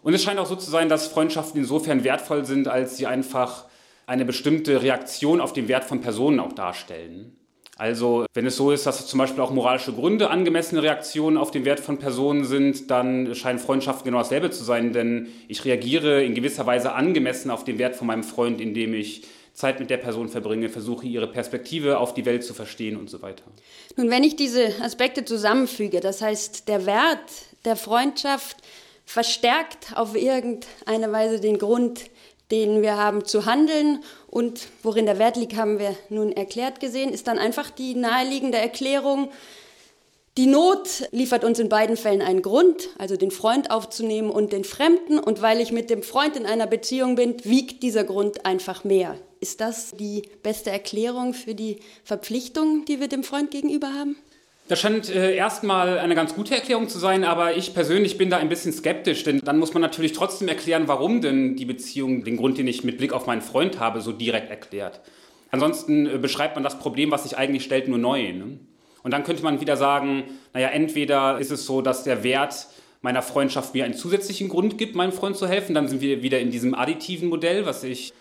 Und 0.06 0.14
es 0.14 0.22
scheint 0.22 0.40
auch 0.40 0.46
so 0.46 0.56
zu 0.56 0.70
sein, 0.70 0.88
dass 0.88 1.08
Freundschaften 1.08 1.60
insofern 1.60 2.04
wertvoll 2.04 2.46
sind, 2.46 2.68
als 2.68 2.96
sie 2.96 3.08
einfach 3.08 3.66
eine 4.06 4.24
bestimmte 4.24 4.84
Reaktion 4.84 5.42
auf 5.42 5.52
den 5.52 5.68
Wert 5.68 5.84
von 5.84 6.00
Personen 6.00 6.40
auch 6.40 6.54
darstellen. 6.54 7.36
Also 7.76 8.28
wenn 8.36 8.46
es 8.46 8.56
so 8.56 8.70
ist, 8.70 8.86
dass 8.86 9.08
zum 9.08 9.18
Beispiel 9.18 9.42
auch 9.42 9.50
moralische 9.50 9.94
Gründe 9.94 10.30
angemessene 10.30 10.84
Reaktionen 10.84 11.38
auf 11.38 11.50
den 11.50 11.66
Wert 11.66 11.80
von 11.80 11.98
Personen 11.98 12.46
sind, 12.46 12.92
dann 12.92 13.34
scheinen 13.34 13.58
Freundschaften 13.58 14.06
genau 14.06 14.20
dasselbe 14.20 14.52
zu 14.52 14.64
sein, 14.64 14.94
denn 14.94 15.30
ich 15.48 15.66
reagiere 15.66 16.24
in 16.24 16.36
gewisser 16.36 16.68
Weise 16.68 16.92
angemessen 16.92 17.50
auf 17.50 17.64
den 17.64 17.80
Wert 17.80 17.96
von 17.96 18.06
meinem 18.06 18.24
Freund, 18.24 18.62
indem 18.62 18.94
ich 18.94 19.24
Zeit 19.54 19.80
mit 19.80 19.90
der 19.90 19.98
Person 19.98 20.30
verbringe, 20.30 20.70
versuche 20.70 21.08
ihre 21.08 21.28
Perspektive 21.28 21.98
auf 21.98 22.14
die 22.14 22.26
Welt 22.26 22.44
zu 22.44 22.54
verstehen 22.54 22.96
und 22.96 23.10
so 23.10 23.24
weiter. 23.24 23.46
Nun, 23.96 24.12
wenn 24.12 24.24
ich 24.24 24.36
diese 24.36 24.68
Aspekte 24.84 25.26
zusammenfüge, 25.26 26.00
das 26.00 26.22
heißt, 26.22 26.68
der 26.68 26.86
Wert 26.86 27.32
der 27.66 27.76
Freundschaft 27.76 28.58
verstärkt 29.06 29.96
auf 29.96 30.16
irgendeine 30.16 31.12
Weise 31.12 31.40
den 31.40 31.58
Grund, 31.58 32.02
den 32.52 32.82
wir 32.82 32.98
haben 32.98 33.26
zu 33.26 33.46
handeln 33.46 34.04
und 34.28 34.68
worin 34.84 35.06
der 35.06 35.20
Wert 35.20 35.38
liegt, 35.38 35.56
haben 35.56 35.80
wir 35.80 35.96
nun 36.10 36.32
erklärt 36.32 36.80
gesehen, 36.80 37.12
ist 37.12 37.28
dann 37.28 37.40
einfach 37.40 37.70
die 37.70 37.96
naheliegende 37.96 38.58
Erklärung, 38.58 39.30
die 40.38 40.48
Not 40.48 41.08
liefert 41.12 41.46
uns 41.46 41.60
in 41.60 41.70
beiden 41.70 41.96
Fällen 41.96 42.22
einen 42.22 42.42
Grund, 42.42 42.90
also 42.98 43.16
den 43.16 43.32
Freund 43.32 43.72
aufzunehmen 43.72 44.30
und 44.30 44.52
den 44.52 44.66
Fremden. 44.66 45.18
Und 45.18 45.42
weil 45.42 45.62
ich 45.62 45.72
mit 45.72 45.90
dem 45.90 46.04
Freund 46.04 46.36
in 46.36 46.46
einer 46.46 46.68
Beziehung 46.68 47.16
bin, 47.16 47.38
wiegt 47.46 47.84
dieser 47.84 48.04
Grund 48.04 48.46
einfach 48.46 48.84
mehr. 48.84 49.18
Ist 49.40 49.62
das 49.62 49.92
die 49.92 50.24
beste 50.44 50.72
Erklärung 50.72 51.34
für 51.34 51.56
die 51.56 51.80
Verpflichtung, 52.04 52.84
die 52.84 53.00
wir 53.00 53.08
dem 53.08 53.24
Freund 53.24 53.50
gegenüber 53.50 53.94
haben? 53.94 54.18
Das 54.68 54.80
scheint 54.80 55.10
äh, 55.10 55.36
erstmal 55.36 56.00
eine 56.00 56.16
ganz 56.16 56.34
gute 56.34 56.56
Erklärung 56.56 56.90
zu 56.90 56.98
sein, 56.98 57.24
aber 57.24 57.56
ich 57.56 57.76
persönlich 57.76 58.18
bin 58.18 58.32
da 58.32 58.38
ein 58.38 58.50
bisschen 58.50 58.74
skeptisch, 58.74 59.24
denn 59.24 59.40
dann 59.42 59.60
muss 59.60 59.74
man 59.74 59.82
natürlich 59.82 60.14
trotzdem 60.14 60.48
erklären, 60.48 60.88
warum 60.88 61.22
denn 61.22 61.56
die 61.56 61.66
Beziehung 61.66 62.24
den 62.24 62.36
Grund, 62.36 62.58
den 62.58 62.68
ich 62.68 62.84
mit 62.84 62.98
Blick 62.98 63.14
auf 63.14 63.28
meinen 63.28 63.42
Freund 63.42 63.80
habe, 63.80 64.02
so 64.02 64.12
direkt 64.12 64.50
erklärt. 64.50 65.02
Ansonsten 65.52 66.08
äh, 66.08 66.18
beschreibt 66.18 66.56
man 66.56 66.64
das 66.64 66.80
Problem, 66.80 67.12
was 67.12 67.24
sich 67.24 67.38
eigentlich 67.38 67.64
stellt, 67.64 67.88
nur 67.88 68.00
neu. 68.00 68.34
Ne? 68.34 68.60
Und 69.04 69.12
dann 69.12 69.24
könnte 69.24 69.44
man 69.44 69.62
wieder 69.62 69.78
sagen, 69.78 70.24
naja, 70.54 70.70
entweder 70.70 71.38
ist 71.38 71.52
es 71.52 71.68
so, 71.68 71.84
dass 71.84 72.04
der 72.04 72.24
Wert 72.24 72.68
meiner 73.04 73.22
Freundschaft 73.22 73.76
mir 73.76 73.86
einen 73.86 73.94
zusätzlichen 73.94 74.50
Grund 74.50 74.80
gibt, 74.80 74.96
meinem 74.96 75.12
Freund 75.12 75.38
zu 75.38 75.48
helfen, 75.48 75.76
dann 75.76 75.88
sind 75.88 76.02
wir 76.02 76.24
wieder 76.24 76.40
in 76.40 76.50
diesem 76.50 76.74
additiven 76.74 77.30
Modell, 77.30 77.68
was 77.68 77.84
ich 77.84 78.14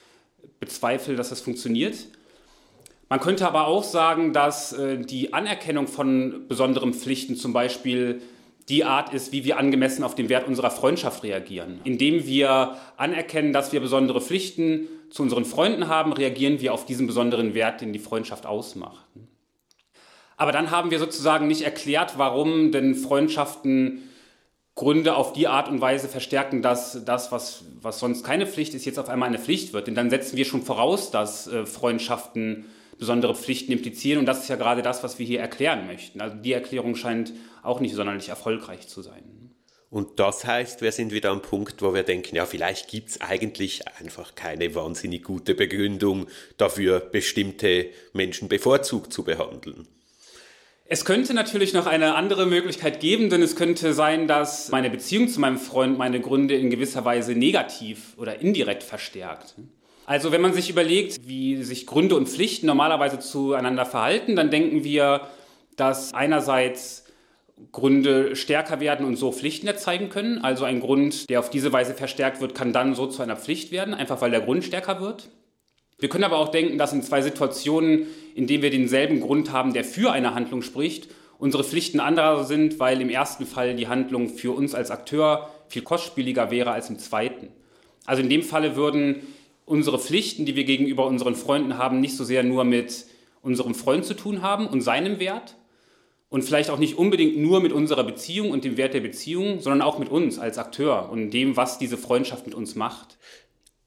bezweifle, 0.61 1.17
dass 1.17 1.31
das 1.31 1.41
funktioniert. 1.41 1.97
Man 3.14 3.21
könnte 3.21 3.47
aber 3.47 3.68
auch 3.68 3.85
sagen, 3.85 4.33
dass 4.33 4.73
äh, 4.73 4.99
die 4.99 5.33
Anerkennung 5.33 5.87
von 5.87 6.49
besonderen 6.49 6.92
Pflichten 6.92 7.37
zum 7.37 7.52
Beispiel 7.52 8.21
die 8.68 8.83
Art 8.83 9.14
ist, 9.14 9.30
wie 9.30 9.44
wir 9.44 9.56
angemessen 9.56 10.02
auf 10.02 10.16
den 10.16 10.28
Wert 10.28 10.49
unserer 10.49 10.73
Freundschaft 10.73 11.23
reagieren. 11.23 11.80
Indem 11.85 12.26
wir 12.26 12.76
anerkennen, 12.97 13.52
dass 13.52 13.73
wir 13.73 13.78
besondere 13.78 14.21
Pflichten 14.21 14.88
zu 15.11 15.23
unseren 15.23 15.44
Freunden 15.44 15.87
haben, 15.87 16.12
reagieren 16.12 16.61
wir 16.61 16.75
auf 16.75 16.87
diesen 16.87 17.06
besonderen 17.06 17.54
Wert, 17.54 17.83
den 17.83 17.92
die 17.92 18.00
Freundschaft 18.00 18.47
ausmacht. 18.47 19.06
Aber 20.37 20.50
dann 20.50 20.73
haben 20.73 20.90
wir 20.90 20.99
sozusagen 20.99 21.47
nicht 21.47 21.62
erklärt, 21.62 22.18
warum 22.18 22.73
denn 22.73 22.97
Freundschaften 22.97 24.11
Gründe 24.75 25.14
auf 25.14 25.33
die 25.33 25.47
Art 25.47 25.68
und 25.68 25.80
Weise 25.80 26.09
verstärken, 26.09 26.62
dass 26.62 27.04
das, 27.04 27.30
was, 27.30 27.64
was 27.80 28.00
sonst 28.00 28.25
keine 28.25 28.49
Pflicht 28.49 28.75
ist, 28.75 28.85
jetzt 28.87 28.99
auf 28.99 29.09
einmal 29.09 29.28
eine 29.28 29.38
Pflicht 29.38 29.73
wird. 29.73 29.87
Denn 29.87 29.94
dann 29.94 30.11
setzen 30.11 30.37
wir 30.37 30.44
schon 30.44 30.62
voraus, 30.62 31.12
dass 31.12 31.47
äh, 31.47 31.64
Freundschaften 31.64 32.64
besondere 32.99 33.35
Pflichten 33.35 33.73
implizieren. 33.73 34.19
Und 34.19 34.27
das 34.27 34.41
ist 34.41 34.49
ja 34.49 34.57
gerade 34.57 34.83
das, 34.83 35.03
was 35.03 35.19
wir 35.19 35.27
hier 35.27 35.41
erklären 35.41 35.87
möchten. 35.87 36.21
Also 36.21 36.37
die 36.37 36.53
Erklärung 36.53 36.97
scheint 36.97 37.33
auch 37.63 37.81
nicht 37.81 37.95
sonderlich 37.95 38.29
erfolgreich 38.29 38.89
zu 38.89 39.03
sein. 39.03 39.45
Und 39.91 40.19
das 40.19 40.45
heißt, 40.45 40.83
wir 40.83 40.91
sind 40.91 41.13
wieder 41.13 41.31
am 41.31 41.41
Punkt, 41.41 41.81
wo 41.81 41.95
wir 41.95 42.03
denken, 42.03 42.35
ja, 42.35 42.47
vielleicht 42.47 42.89
gibt 42.89 43.11
es 43.11 43.21
eigentlich 43.21 43.87
einfach 44.01 44.35
keine 44.35 44.75
wahnsinnig 44.75 45.23
gute 45.23 45.55
Begründung 45.55 46.27
dafür, 46.57 46.99
bestimmte 46.99 47.91
Menschen 48.13 48.49
bevorzugt 48.49 49.13
zu 49.13 49.23
behandeln. 49.23 49.87
Es 50.87 51.05
könnte 51.05 51.33
natürlich 51.33 51.73
noch 51.73 51.87
eine 51.87 52.15
andere 52.15 52.45
Möglichkeit 52.45 53.01
geben, 53.01 53.31
denn 53.31 53.41
es 53.41 53.57
könnte 53.57 53.95
sein, 53.95 54.27
dass 54.27 54.69
meine 54.71 54.91
Beziehung 54.91 55.29
zu 55.29 55.41
meinem 55.41 55.59
Freund 55.59 55.97
meine 55.97 56.21
Gründe 56.21 56.57
in 56.57 56.71
gewisser 56.71 57.05
Weise 57.05 57.35
negativ 57.35 58.19
oder 58.19 58.41
indirekt 58.41 58.83
verstärkt. 58.83 59.55
Also 60.07 60.33
wenn 60.33 60.41
man 60.41 60.53
sich 60.53 60.69
überlegt, 60.69 61.27
wie 61.27 61.63
sich 61.63 61.87
Gründe 61.87 62.17
und 62.17 62.29
Pflichten 62.29 62.67
normalerweise 62.67 63.19
zueinander 63.19 63.87
verhalten, 63.87 64.37
dann 64.37 64.51
denken 64.51 64.85
wir, 64.85 65.29
dass 65.77 66.13
einerseits 66.13 67.05
Gründe 67.73 68.37
stärker 68.37 68.81
werden 68.81 69.07
und 69.07 69.17
so 69.17 69.33
Pflichten 69.33 69.67
erzeigen 69.67 70.09
können. 70.09 70.39
Also 70.39 70.65
ein 70.65 70.81
Grund, 70.81 71.31
der 71.31 71.41
auf 71.41 71.51
diese 71.51 71.73
Weise 71.73 71.95
verstärkt 71.95 72.41
wird, 72.41 72.55
kann 72.55 72.73
dann 72.73 72.95
so 72.95 73.07
zu 73.07 73.23
einer 73.23 73.37
Pflicht 73.37 73.73
werden, 73.73 73.95
einfach 73.95 74.21
weil 74.21 74.31
der 74.31 74.41
Grund 74.41 74.65
stärker 74.65 75.01
wird. 75.01 75.31
Wir 75.99 76.09
können 76.09 76.25
aber 76.25 76.39
auch 76.39 76.49
denken, 76.49 76.77
dass 76.77 76.93
in 76.93 77.03
zwei 77.03 77.23
Situationen, 77.23 78.07
in 78.35 78.47
denen 78.47 78.63
wir 78.63 78.71
denselben 78.71 79.21
Grund 79.21 79.53
haben, 79.53 79.73
der 79.73 79.85
für 79.85 80.13
eine 80.13 80.35
Handlung 80.35 80.63
spricht, 80.63 81.09
unsere 81.39 81.65
Pflichten 81.65 82.01
anderer 82.01 82.45
sind, 82.45 82.79
weil 82.79 83.01
im 83.01 83.11
ersten 83.11 83.47
Fall 83.47 83.75
die 83.75 83.89
Handlung 83.89 84.29
für 84.29 84.55
uns 84.55 84.75
als 84.75 84.91
Akteur 84.91 85.49
viel 85.69 85.83
kostspieliger 85.83 86.51
wäre 86.51 86.73
als 86.73 86.91
im 86.91 86.99
zweiten. 86.99 87.49
Also 88.05 88.23
in 88.23 88.29
dem 88.29 88.43
Falle 88.43 88.77
würden 88.77 89.23
unsere 89.66 89.99
Pflichten, 89.99 90.44
die 90.44 90.56
wir 90.56 90.64
gegenüber 90.64 91.06
unseren 91.06 91.35
Freunden 91.35 91.78
haben, 91.78 92.00
nicht 92.00 92.16
so 92.16 92.25
sehr 92.25 92.42
nur 92.42 92.64
mit 92.64 93.06
unserem 93.42 93.75
Freund 93.75 94.04
zu 94.04 94.14
tun 94.14 94.42
haben 94.42 94.66
und 94.66 94.80
seinem 94.80 95.18
Wert 95.18 95.56
und 96.28 96.42
vielleicht 96.42 96.71
auch 96.71 96.78
nicht 96.78 96.99
unbedingt 96.99 97.37
nur 97.37 97.61
mit 97.61 97.73
unserer 97.73 98.04
Beziehung 98.04 98.50
und 98.50 98.64
dem 98.64 98.76
Wert 98.76 98.94
der 98.94 99.00
Beziehung, 99.00 99.61
sondern 99.61 99.83
auch 99.83 99.99
mit 99.99 100.09
uns 100.09 100.38
als 100.38 100.59
Akteur 100.59 101.09
und 101.11 101.30
dem, 101.30 101.56
was 101.56 101.78
diese 101.78 101.97
Freundschaft 101.97 102.47
mit 102.47 102.54
uns 102.54 102.75
macht. 102.75 103.18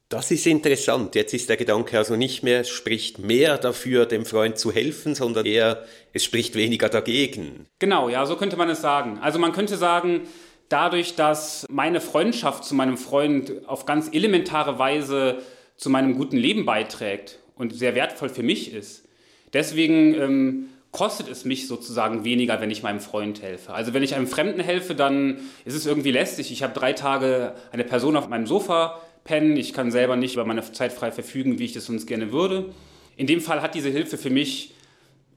Das 0.10 0.32
ist 0.32 0.48
interessant. 0.48 1.16
Jetzt 1.16 1.34
ist 1.34 1.50
der 1.50 1.58
Gedanke 1.58 1.98
also 1.98 2.16
nicht 2.16 2.42
mehr, 2.42 2.62
es 2.62 2.70
spricht 2.70 3.20
mehr 3.20 3.58
dafür, 3.58 4.06
dem 4.06 4.26
Freund 4.26 4.58
zu 4.58 4.72
helfen, 4.72 5.16
sondern 5.16 5.46
eher, 5.46 5.84
es 6.14 6.24
spricht 6.24 6.56
weniger 6.56 6.88
dagegen. 6.88 7.66
Genau, 7.80 8.08
ja, 8.08 8.26
so 8.26 8.38
könnte 8.38 8.56
man 8.56 8.70
es 8.70 8.80
sagen. 8.80 9.20
Also 9.20 9.38
man 9.38 9.52
könnte 9.52 9.76
sagen, 9.76 10.22
dadurch, 10.70 11.16
dass 11.16 11.66
meine 11.70 12.00
Freundschaft 12.00 12.64
zu 12.64 12.76
meinem 12.76 12.98
Freund 12.98 13.68
auf 13.68 13.86
ganz 13.86 14.10
elementare 14.14 14.80
Weise 14.80 15.40
zu 15.78 15.90
meinem 15.90 16.16
guten 16.16 16.38
Leben 16.38 16.66
beiträgt 16.66 17.40
und 17.56 17.74
sehr 17.74 17.96
wertvoll 17.96 18.30
für 18.30 18.44
mich 18.44 18.74
ist. 18.74 19.06
Deswegen 19.54 20.14
ähm, 20.16 20.70
kostet 20.92 21.30
es 21.30 21.46
mich 21.46 21.68
sozusagen 21.68 22.24
weniger, 22.24 22.60
wenn 22.60 22.72
ich 22.72 22.84
meinem 22.84 23.00
Freund 23.00 23.42
helfe. 23.42 23.74
Also 23.74 23.94
wenn 23.94 24.04
ich 24.04 24.16
einem 24.16 24.28
Fremden 24.28 24.60
helfe, 24.60 24.96
dann 24.96 25.40
ist 25.64 25.76
es 25.76 25.86
irgendwie 25.86 26.12
lästig. 26.12 26.52
Ich 26.52 26.64
habe 26.64 26.78
drei 26.78 26.94
Tage 26.94 27.54
eine 27.72 27.84
Person 27.84 28.18
auf 28.18 28.28
meinem 28.28 28.48
Sofa 28.48 29.00
pennen. 29.24 29.56
Ich 29.58 29.74
kann 29.74 29.92
selber 29.92 30.16
nicht 30.16 30.34
über 30.34 30.46
meine 30.46 30.70
Zeit 30.72 30.92
frei 30.92 31.12
verfügen, 31.12 31.60
wie 31.60 31.66
ich 31.66 31.74
das 31.74 31.86
sonst 31.86 32.08
gerne 32.08 32.32
würde. 32.32 32.74
In 33.16 33.28
dem 33.28 33.42
Fall 33.42 33.62
hat 33.62 33.76
diese 33.76 33.90
Hilfe 33.90 34.18
für 34.18 34.30
mich 34.30 34.74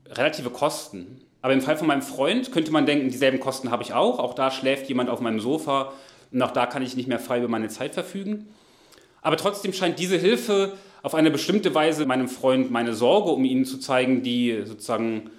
relative 0.08 0.50
Kosten. 0.50 1.20
Aber 1.42 1.52
im 1.52 1.62
Fall 1.62 1.76
von 1.76 1.86
meinem 1.86 2.02
Freund 2.02 2.52
könnte 2.52 2.70
man 2.70 2.86
denken, 2.86 3.08
dieselben 3.10 3.40
Kosten 3.40 3.70
habe 3.70 3.82
ich 3.82 3.92
auch. 3.92 4.18
Auch 4.18 4.34
da 4.34 4.50
schläft 4.50 4.88
jemand 4.88 5.08
auf 5.08 5.20
meinem 5.20 5.40
Sofa 5.40 5.92
und 6.32 6.42
auch 6.42 6.50
da 6.50 6.66
kann 6.66 6.82
ich 6.82 6.96
nicht 6.96 7.08
mehr 7.08 7.18
frei 7.18 7.38
über 7.38 7.48
meine 7.48 7.68
Zeit 7.68 7.94
verfügen. 7.94 8.48
Aber 9.22 9.36
trotzdem 9.36 9.72
scheint 9.72 9.98
diese 9.98 10.16
Hilfe 10.16 10.74
auf 11.02 11.14
eine 11.14 11.30
bestimmte 11.30 11.74
Weise 11.74 12.06
meinem 12.06 12.28
Freund 12.28 12.70
meine 12.70 12.94
Sorge 12.94 13.30
um 13.30 13.44
ihn 13.44 13.64
zu 13.64 13.78
zeigen, 13.78 14.22
die 14.22 14.62
sozusagen 14.64 15.30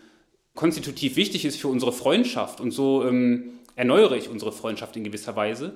konstitutiv 0.56 1.16
wichtig 1.16 1.46
ist 1.46 1.60
für 1.60 1.68
unsere 1.68 1.94
Freundschaft. 1.94 2.60
Und 2.60 2.72
so 2.72 3.06
ähm, 3.06 3.60
erneuere 3.76 4.16
ich 4.16 4.30
unsere 4.30 4.52
Freundschaft 4.52 4.96
in 4.96 5.04
gewisser 5.04 5.36
Weise. 5.36 5.74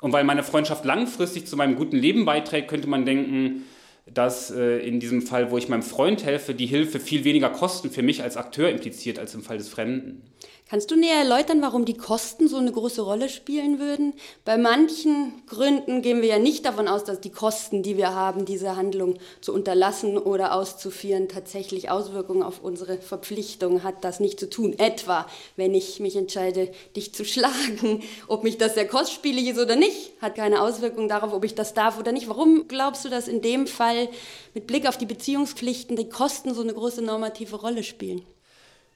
Und 0.00 0.12
weil 0.12 0.24
meine 0.24 0.42
Freundschaft 0.42 0.84
langfristig 0.84 1.46
zu 1.46 1.56
meinem 1.56 1.76
guten 1.76 1.96
Leben 1.96 2.24
beiträgt, 2.24 2.68
könnte 2.68 2.88
man 2.88 3.04
denken, 3.06 3.64
dass 4.12 4.50
äh, 4.50 4.78
in 4.78 5.00
diesem 5.00 5.22
Fall, 5.22 5.50
wo 5.50 5.58
ich 5.58 5.68
meinem 5.68 5.82
Freund 5.82 6.24
helfe, 6.24 6.54
die 6.54 6.66
Hilfe 6.66 6.98
viel 6.98 7.24
weniger 7.24 7.50
Kosten 7.50 7.90
für 7.90 8.02
mich 8.02 8.22
als 8.22 8.36
Akteur 8.36 8.68
impliziert 8.68 9.18
als 9.18 9.34
im 9.34 9.42
Fall 9.42 9.58
des 9.58 9.68
Fremden. 9.68 10.22
Kannst 10.72 10.90
du 10.90 10.96
näher 10.96 11.18
erläutern, 11.18 11.60
warum 11.60 11.84
die 11.84 11.98
Kosten 11.98 12.48
so 12.48 12.56
eine 12.56 12.72
große 12.72 13.02
Rolle 13.02 13.28
spielen 13.28 13.78
würden? 13.78 14.14
Bei 14.46 14.56
manchen 14.56 15.44
Gründen 15.46 16.00
gehen 16.00 16.22
wir 16.22 16.30
ja 16.30 16.38
nicht 16.38 16.64
davon 16.64 16.88
aus, 16.88 17.04
dass 17.04 17.20
die 17.20 17.28
Kosten, 17.28 17.82
die 17.82 17.98
wir 17.98 18.14
haben, 18.14 18.46
diese 18.46 18.74
Handlung 18.74 19.18
zu 19.42 19.52
unterlassen 19.52 20.16
oder 20.16 20.54
auszuführen, 20.54 21.28
tatsächlich 21.28 21.90
Auswirkungen 21.90 22.42
auf 22.42 22.62
unsere 22.62 22.96
Verpflichtung 22.96 23.82
hat, 23.82 24.02
das 24.02 24.18
nicht 24.18 24.40
zu 24.40 24.48
tun. 24.48 24.74
Etwa, 24.78 25.26
wenn 25.56 25.74
ich 25.74 26.00
mich 26.00 26.16
entscheide, 26.16 26.72
dich 26.96 27.12
zu 27.12 27.26
schlagen, 27.26 28.02
ob 28.26 28.42
mich 28.42 28.56
das 28.56 28.72
sehr 28.72 28.88
kostspielig 28.88 29.48
ist 29.48 29.58
oder 29.58 29.76
nicht, 29.76 30.12
hat 30.22 30.36
keine 30.36 30.62
Auswirkung 30.62 31.06
darauf, 31.06 31.34
ob 31.34 31.44
ich 31.44 31.54
das 31.54 31.74
darf 31.74 31.98
oder 31.98 32.12
nicht. 32.12 32.30
Warum 32.30 32.66
glaubst 32.66 33.04
du, 33.04 33.10
dass 33.10 33.28
in 33.28 33.42
dem 33.42 33.66
Fall 33.66 34.08
mit 34.54 34.66
Blick 34.66 34.88
auf 34.88 34.96
die 34.96 35.04
Beziehungspflichten 35.04 35.96
die 35.96 36.08
Kosten 36.08 36.54
so 36.54 36.62
eine 36.62 36.72
große 36.72 37.02
normative 37.02 37.56
Rolle 37.56 37.82
spielen? 37.82 38.24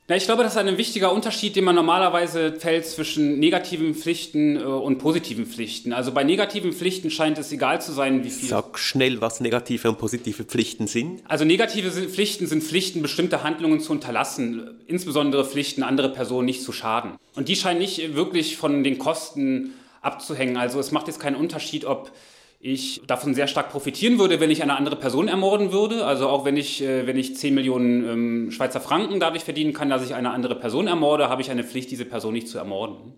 Na, 0.09 0.15
ich 0.15 0.25
glaube, 0.25 0.45
das 0.45 0.53
ist 0.53 0.59
ein 0.59 0.79
wichtiger 0.79 1.13
Unterschied, 1.13 1.57
den 1.57 1.65
man 1.65 1.75
normalerweise 1.75 2.53
fällt 2.53 2.87
zwischen 2.87 3.41
negativen 3.41 3.97
Pflichten 3.97 4.55
äh, 4.55 4.61
und 4.61 4.99
positiven 4.99 5.47
Pflichten. 5.47 5.93
Also 5.93 6.13
bei 6.13 6.23
negativen 6.23 6.73
Pflichten 6.73 7.11
scheint 7.11 7.39
es 7.39 7.51
egal 7.51 7.83
zu 7.83 7.91
sein, 7.91 8.23
wie 8.23 8.31
viel. 8.31 8.49
Sag 8.49 8.79
schnell, 8.79 9.21
was 9.21 9.41
negative 9.41 9.89
und 9.89 9.99
positive 9.99 10.45
Pflichten 10.45 10.87
sind. 10.87 11.23
Also 11.27 11.45
negative 11.45 11.91
Pflichten 11.91 12.47
sind 12.47 12.63
Pflichten, 12.63 13.03
bestimmte 13.03 13.43
Handlungen 13.43 13.81
zu 13.81 13.91
unterlassen, 13.91 14.79
insbesondere 14.87 15.45
Pflichten, 15.45 15.83
andere 15.83 16.11
Personen 16.11 16.47
nicht 16.47 16.63
zu 16.63 16.71
schaden. 16.71 17.17
Und 17.35 17.49
die 17.49 17.57
scheinen 17.57 17.81
nicht 17.81 18.15
wirklich 18.15 18.57
von 18.57 18.85
den 18.85 18.99
Kosten 18.99 19.73
abzuhängen. 20.03 20.57
Also 20.57 20.79
es 20.79 20.93
macht 20.93 21.09
jetzt 21.09 21.19
keinen 21.19 21.35
Unterschied, 21.35 21.85
ob 21.85 22.13
ich 22.59 23.03
davon 23.07 23.35
sehr 23.35 23.47
stark 23.47 23.71
profitieren 23.71 24.19
würde, 24.19 24.41
wenn 24.41 24.51
ich 24.51 24.63
eine 24.63 24.77
andere 24.77 24.97
Person 24.97 25.29
ermorden 25.29 25.73
würde. 25.73 26.05
Also 26.05 26.29
auch 26.29 26.45
wenn 26.45 26.57
ich, 26.57 26.83
äh, 26.83 27.07
wenn 27.07 27.17
ich 27.17 27.37
10 27.37 27.55
Millionen 27.55 28.09
ähm, 28.09 28.51
Schweizer 28.51 28.81
Franken 28.81 29.21
dadurch 29.21 29.45
verdienen 29.45 29.73
kann, 29.73 29.91
dass 29.91 30.05
ich 30.05 30.15
eine 30.15 30.31
andere 30.31 30.55
Person 30.55 30.87
ermorde, 30.87 31.29
habe 31.29 31.43
ich 31.43 31.51
eine 31.51 31.65
Pflicht, 31.65 31.91
diese 31.91 32.05
Person 32.05 32.33
nicht 32.33 32.49
zu 32.49 32.59
ermorden. 32.59 33.15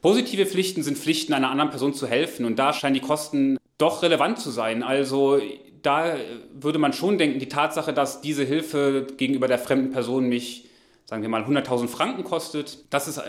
Positive 0.00 0.46
Pflichten 0.46 0.82
sind 0.82 0.98
Pflichten, 0.98 1.32
einer 1.32 1.50
anderen 1.50 1.70
Person 1.70 1.94
zu 1.94 2.08
helfen. 2.08 2.44
Und 2.44 2.58
da 2.58 2.72
scheinen 2.72 2.94
die 2.94 3.00
Kosten 3.00 3.58
doch 3.78 4.02
relevant 4.02 4.40
zu 4.40 4.50
sein. 4.50 4.82
Also 4.82 5.40
da 5.82 6.16
würde 6.52 6.78
man 6.78 6.92
schon 6.92 7.18
denken, 7.18 7.38
die 7.38 7.48
Tatsache, 7.48 7.92
dass 7.92 8.20
diese 8.20 8.44
Hilfe 8.44 9.06
gegenüber 9.16 9.46
der 9.48 9.58
fremden 9.58 9.92
Person 9.92 10.28
mich, 10.28 10.68
sagen 11.06 11.22
wir 11.22 11.28
mal, 11.28 11.42
100.000 11.42 11.86
Franken 11.88 12.24
kostet, 12.24 12.78
das 12.90 13.06
ist 13.06 13.20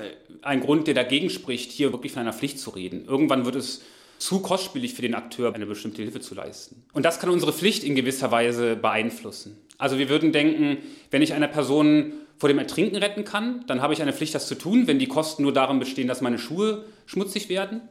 ein 0.42 0.62
Grund, 0.62 0.88
der 0.88 0.96
dagegen 0.96 1.30
spricht, 1.30 1.72
hier 1.72 1.92
wirklich 1.92 2.12
von 2.12 2.22
einer 2.22 2.34
Pflicht 2.34 2.60
zu 2.60 2.72
reden. 2.72 3.06
Irgendwann 3.06 3.46
wird 3.46 3.56
es 3.56 3.84
zu 4.24 4.40
kostspielig 4.40 4.94
für 4.94 5.02
den 5.02 5.16
Akteur, 5.16 5.54
eine 5.54 5.66
bestimmte 5.66 6.02
Hilfe 6.02 6.22
zu 6.22 6.34
leisten. 6.34 6.86
Und 6.94 7.04
das 7.04 7.20
kann 7.20 7.30
unsere 7.30 7.52
Pflicht 7.52 7.84
in 7.84 7.94
gewisser 7.94 8.32
Weise 8.32 8.78
beeinflussen. 8.78 9.58
Also 9.78 9.98
wir 9.98 10.08
würden 10.08 10.32
denken, 10.32 10.78
wenn 11.12 11.22
ich 11.22 11.34
eine 11.34 11.50
Person 11.50 12.14
vor 12.38 12.48
dem 12.48 12.58
Ertrinken 12.58 12.96
retten 12.96 13.26
kann, 13.26 13.66
dann 13.68 13.82
habe 13.82 13.94
ich 13.94 14.02
eine 14.02 14.14
Pflicht, 14.14 14.34
das 14.34 14.48
zu 14.48 14.56
tun, 14.56 14.88
wenn 14.88 14.98
die 14.98 15.08
Kosten 15.08 15.44
nur 15.44 15.52
darin 15.52 15.78
bestehen, 15.78 16.08
dass 16.08 16.22
meine 16.22 16.40
Schuhe 16.40 16.86
schmutzig 17.06 17.50
werden. 17.50 17.82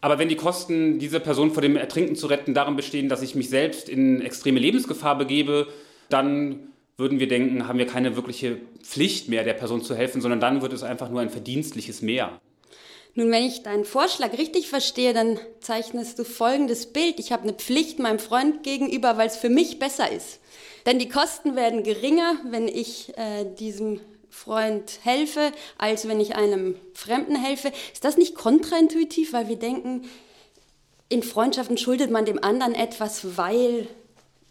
Aber 0.00 0.18
wenn 0.18 0.30
die 0.30 0.36
Kosten, 0.36 0.98
diese 0.98 1.20
Person 1.20 1.50
vor 1.50 1.60
dem 1.60 1.76
Ertrinken 1.76 2.16
zu 2.16 2.28
retten, 2.28 2.54
darin 2.54 2.74
bestehen, 2.74 3.10
dass 3.10 3.20
ich 3.20 3.34
mich 3.34 3.50
selbst 3.50 3.90
in 3.90 4.22
extreme 4.22 4.58
Lebensgefahr 4.58 5.18
begebe, 5.18 5.66
dann 6.08 6.60
würden 6.96 7.20
wir 7.20 7.28
denken, 7.28 7.68
haben 7.68 7.78
wir 7.78 7.86
keine 7.86 8.16
wirkliche 8.16 8.56
Pflicht 8.82 9.28
mehr, 9.28 9.44
der 9.44 9.52
Person 9.52 9.82
zu 9.82 9.94
helfen, 9.94 10.22
sondern 10.22 10.40
dann 10.40 10.62
wird 10.62 10.72
es 10.72 10.82
einfach 10.82 11.10
nur 11.10 11.20
ein 11.20 11.30
verdienstliches 11.30 12.00
Mehr. 12.00 12.40
Nun, 13.14 13.30
wenn 13.30 13.44
ich 13.44 13.62
deinen 13.62 13.84
Vorschlag 13.84 14.32
richtig 14.38 14.68
verstehe, 14.68 15.12
dann 15.12 15.38
zeichnest 15.60 16.18
du 16.18 16.24
folgendes 16.24 16.86
Bild. 16.86 17.18
Ich 17.18 17.30
habe 17.30 17.42
eine 17.42 17.52
Pflicht 17.52 17.98
meinem 17.98 18.18
Freund 18.18 18.62
gegenüber, 18.62 19.18
weil 19.18 19.26
es 19.26 19.36
für 19.36 19.50
mich 19.50 19.78
besser 19.78 20.10
ist. 20.10 20.40
Denn 20.86 20.98
die 20.98 21.10
Kosten 21.10 21.54
werden 21.54 21.82
geringer, 21.82 22.36
wenn 22.48 22.68
ich 22.68 23.16
äh, 23.18 23.44
diesem 23.44 24.00
Freund 24.30 25.00
helfe, 25.02 25.52
als 25.76 26.08
wenn 26.08 26.20
ich 26.20 26.36
einem 26.36 26.74
Fremden 26.94 27.36
helfe. 27.36 27.70
Ist 27.92 28.04
das 28.04 28.16
nicht 28.16 28.34
kontraintuitiv, 28.34 29.34
weil 29.34 29.48
wir 29.48 29.56
denken, 29.56 30.08
in 31.10 31.22
Freundschaften 31.22 31.76
schuldet 31.76 32.10
man 32.10 32.24
dem 32.24 32.42
anderen 32.42 32.74
etwas, 32.74 33.36
weil 33.36 33.88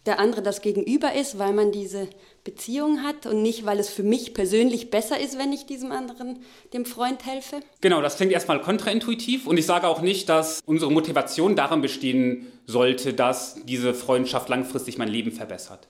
der 0.06 0.20
andere 0.20 0.40
das 0.40 0.62
Gegenüber 0.62 1.12
ist, 1.12 1.38
weil 1.38 1.52
man 1.52 1.72
diese 1.72 2.08
Beziehung 2.44 3.04
hat 3.04 3.26
und 3.26 3.40
nicht, 3.40 3.66
weil 3.66 3.78
es 3.78 3.88
für 3.88 4.02
mich 4.02 4.34
persönlich 4.34 4.90
besser 4.90 5.20
ist, 5.20 5.38
wenn 5.38 5.52
ich 5.52 5.64
diesem 5.66 5.92
anderen, 5.92 6.40
dem 6.72 6.84
Freund 6.84 7.24
helfe? 7.24 7.60
Genau, 7.80 8.02
das 8.02 8.16
klingt 8.16 8.32
erstmal 8.32 8.60
kontraintuitiv 8.60 9.46
und 9.46 9.58
ich 9.58 9.66
sage 9.66 9.86
auch 9.86 10.00
nicht, 10.00 10.28
dass 10.28 10.60
unsere 10.66 10.90
Motivation 10.90 11.54
darin 11.54 11.82
bestehen 11.82 12.46
sollte, 12.66 13.14
dass 13.14 13.56
diese 13.64 13.94
Freundschaft 13.94 14.48
langfristig 14.48 14.98
mein 14.98 15.08
Leben 15.08 15.30
verbessert. 15.30 15.86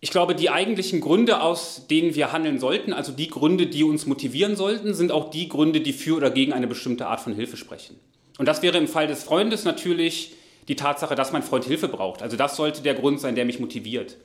Ich 0.00 0.10
glaube, 0.10 0.34
die 0.34 0.50
eigentlichen 0.50 1.00
Gründe, 1.00 1.40
aus 1.40 1.86
denen 1.88 2.14
wir 2.14 2.32
handeln 2.32 2.58
sollten, 2.58 2.92
also 2.92 3.12
die 3.12 3.28
Gründe, 3.28 3.66
die 3.66 3.82
uns 3.84 4.06
motivieren 4.06 4.54
sollten, 4.56 4.94
sind 4.94 5.10
auch 5.12 5.30
die 5.30 5.48
Gründe, 5.48 5.80
die 5.80 5.92
für 5.92 6.16
oder 6.16 6.30
gegen 6.30 6.52
eine 6.52 6.68
bestimmte 6.68 7.06
Art 7.06 7.20
von 7.20 7.34
Hilfe 7.34 7.56
sprechen. 7.56 7.98
Und 8.38 8.46
das 8.46 8.62
wäre 8.62 8.78
im 8.78 8.86
Fall 8.86 9.08
des 9.08 9.24
Freundes 9.24 9.64
natürlich 9.64 10.34
die 10.68 10.76
Tatsache, 10.76 11.14
dass 11.14 11.32
mein 11.32 11.42
Freund 11.42 11.64
Hilfe 11.64 11.88
braucht. 11.88 12.22
Also 12.22 12.36
das 12.36 12.56
sollte 12.56 12.82
der 12.82 12.94
Grund 12.94 13.20
sein, 13.20 13.34
der 13.34 13.44
mich 13.44 13.58
motiviert. 13.58 14.16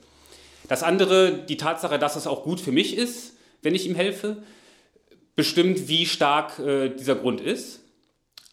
Das 0.68 0.82
andere, 0.82 1.32
die 1.32 1.56
Tatsache, 1.56 1.98
dass 1.98 2.16
es 2.16 2.26
auch 2.26 2.42
gut 2.42 2.60
für 2.60 2.72
mich 2.72 2.96
ist, 2.96 3.36
wenn 3.62 3.74
ich 3.74 3.86
ihm 3.86 3.94
helfe, 3.94 4.38
bestimmt, 5.36 5.88
wie 5.88 6.06
stark 6.06 6.58
äh, 6.58 6.88
dieser 6.88 7.16
Grund 7.16 7.40
ist. 7.40 7.80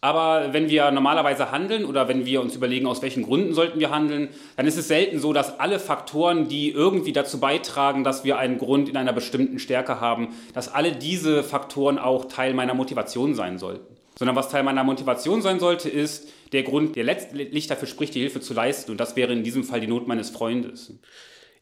Aber 0.03 0.51
wenn 0.51 0.68
wir 0.68 0.89
normalerweise 0.89 1.51
handeln 1.51 1.86
oder 1.86 2.08
wenn 2.08 2.25
wir 2.25 2.41
uns 2.41 2.56
überlegen, 2.56 2.88
aus 2.88 3.03
welchen 3.03 3.22
Gründen 3.22 3.53
sollten 3.53 3.80
wir 3.80 3.91
handeln, 3.91 4.29
dann 4.57 4.66
ist 4.66 4.77
es 4.77 4.88
selten 4.88 5.20
so, 5.20 5.31
dass 5.31 5.59
alle 5.59 5.79
Faktoren, 5.79 6.48
die 6.48 6.72
irgendwie 6.72 7.14
dazu 7.14 7.40
beitragen, 7.40 8.03
dass 8.03 8.24
wir 8.24 8.40
einen 8.40 8.57
Grund 8.57 8.90
in 8.90 8.98
einer 8.98 9.14
bestimmten 9.14 9.59
Stärke 9.59 10.01
haben, 10.01 10.29
dass 10.55 10.74
alle 10.74 10.94
diese 10.94 11.44
Faktoren 11.44 12.00
auch 12.00 12.25
Teil 12.25 12.55
meiner 12.55 12.74
Motivation 12.74 13.35
sein 13.35 13.59
sollten. 13.59 13.96
Sondern 14.18 14.35
was 14.35 14.50
Teil 14.50 14.64
meiner 14.64 14.83
Motivation 14.83 15.44
sein 15.44 15.59
sollte, 15.59 15.88
ist 15.88 16.29
der 16.51 16.64
Grund, 16.64 16.96
der 16.96 17.03
letztlich 17.03 17.68
dafür 17.68 17.88
spricht, 17.88 18.16
die 18.16 18.22
Hilfe 18.22 18.42
zu 18.42 18.55
leisten. 18.55 18.92
Und 18.92 19.00
das 19.00 19.16
wäre 19.16 19.33
in 19.33 19.44
diesem 19.44 19.64
Fall 19.64 19.81
die 19.81 19.88
Not 19.88 20.07
meines 20.07 20.31
Freundes. 20.31 20.94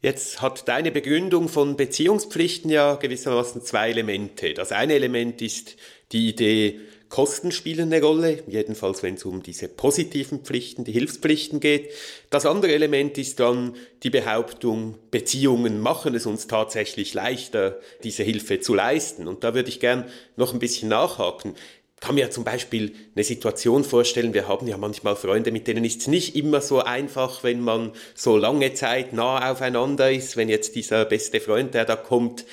Jetzt 0.02 0.42
hat 0.42 0.68
deine 0.70 0.92
Begründung 0.92 1.50
von 1.50 1.76
Beziehungspflichten 1.76 2.72
ja 2.72 2.96
gewissermaßen 2.96 3.64
zwei 3.64 3.90
Elemente. 3.90 4.54
Das 4.54 4.72
eine 4.72 4.94
Element 4.94 5.42
ist 5.42 5.76
die 6.14 6.30
Idee, 6.30 6.80
Kosten 7.10 7.52
spielen 7.52 7.92
eine 7.92 8.04
Rolle, 8.04 8.44
jedenfalls 8.46 9.02
wenn 9.02 9.16
es 9.16 9.26
um 9.26 9.42
diese 9.42 9.68
positiven 9.68 10.42
Pflichten, 10.42 10.84
die 10.84 10.92
Hilfspflichten 10.92 11.60
geht. 11.60 11.90
Das 12.30 12.46
andere 12.46 12.72
Element 12.72 13.18
ist 13.18 13.40
dann 13.40 13.76
die 14.04 14.12
Behauptung, 14.12 14.96
Beziehungen 15.10 15.82
machen 15.82 16.14
es 16.14 16.28
uns 16.28 16.46
tatsächlich 16.46 17.16
leichter, 17.16 17.80
diese 18.04 18.22
Hilfe 18.22 18.60
zu 18.60 18.76
leisten. 18.76 19.28
Und 19.28 19.44
da 19.44 19.56
würde 19.56 19.70
ich 19.70 19.80
gern 19.80 20.06
noch 20.36 20.54
ein 20.54 20.60
bisschen 20.60 20.90
nachhaken 20.90 21.56
kann 22.00 22.16
mir 22.16 22.32
zum 22.32 22.44
Beispiel 22.44 22.94
eine 23.16 23.24
Situation 23.24 23.84
vorstellen, 23.84 24.34
wir 24.34 24.48
haben 24.48 24.68
ja 24.68 24.78
manchmal 24.78 25.16
Freunde, 25.16 25.52
mit 25.52 25.68
denen 25.68 25.84
ist 25.86 26.02
es 26.02 26.08
nicht 26.08 26.36
immer 26.36 26.62
so 26.62 26.80
einfach, 26.80 27.44
wenn 27.44 27.62
man 27.62 27.92
so 28.16 28.38
lange 28.38 28.74
Zeit 28.74 29.14
nah 29.14 29.52
aufeinander 29.52 30.12
ist, 30.12 30.38
wenn 30.38 30.50
jetzt 30.50 30.76
dieser 30.76 31.06
beste 31.06 31.40
Freund, 31.40 31.74
der 31.74 31.86
da 31.86 31.96
kommt, 31.96 32.46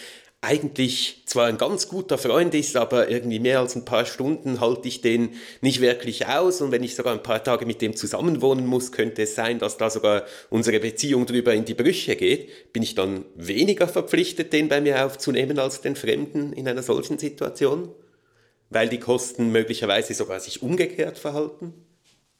eigentlich 0.42 1.22
zwar 1.26 1.46
ein 1.46 1.59
ganz 1.59 1.88
guter 1.88 2.18
Freund 2.18 2.54
ist, 2.54 2.76
aber 2.76 3.09
irgendwie 3.09 3.40
mehr 3.40 3.59
als 3.59 3.74
ein 3.74 3.85
paar 3.85 4.06
Stunden 4.06 4.61
halte 4.61 4.87
ich 4.87 5.00
den 5.00 5.30
nicht 5.61 5.80
wirklich 5.80 6.26
aus 6.26 6.61
und 6.61 6.70
wenn 6.70 6.85
ich 6.85 6.94
sogar 6.94 7.14
ein 7.14 7.22
paar 7.22 7.42
Tage 7.42 7.66
mit 7.66 7.82
dem 7.82 7.96
zusammenwohnen 7.96 8.64
muss, 8.64 8.92
könnte 8.92 9.22
es 9.22 9.35
sein, 9.35 9.59
dass 9.59 9.76
da 9.76 9.90
sogar 9.90 10.24
unsere 10.50 10.78
Beziehung 10.78 11.26
drüber 11.26 11.52
in 11.52 11.64
die 11.64 11.74
Brüche 11.74 12.14
geht. 12.14 12.72
Bin 12.72 12.82
ich 12.82 12.94
dann 12.94 13.24
weniger 13.35 13.88
verpflichtet, 13.88 14.52
den 14.52 14.68
bei 14.68 14.80
mir 14.80 15.04
aufzunehmen 15.04 15.59
als 15.59 15.80
den 15.80 15.96
Fremden 15.96 16.52
in 16.52 16.68
einer 16.68 16.82
solchen 16.82 17.18
Situation? 17.18 17.88
Weil 18.70 18.88
die 18.88 18.98
Kosten 18.98 19.50
möglicherweise 19.52 20.14
sogar 20.14 20.40
sich 20.40 20.62
umgekehrt 20.62 21.18
verhalten? 21.18 21.74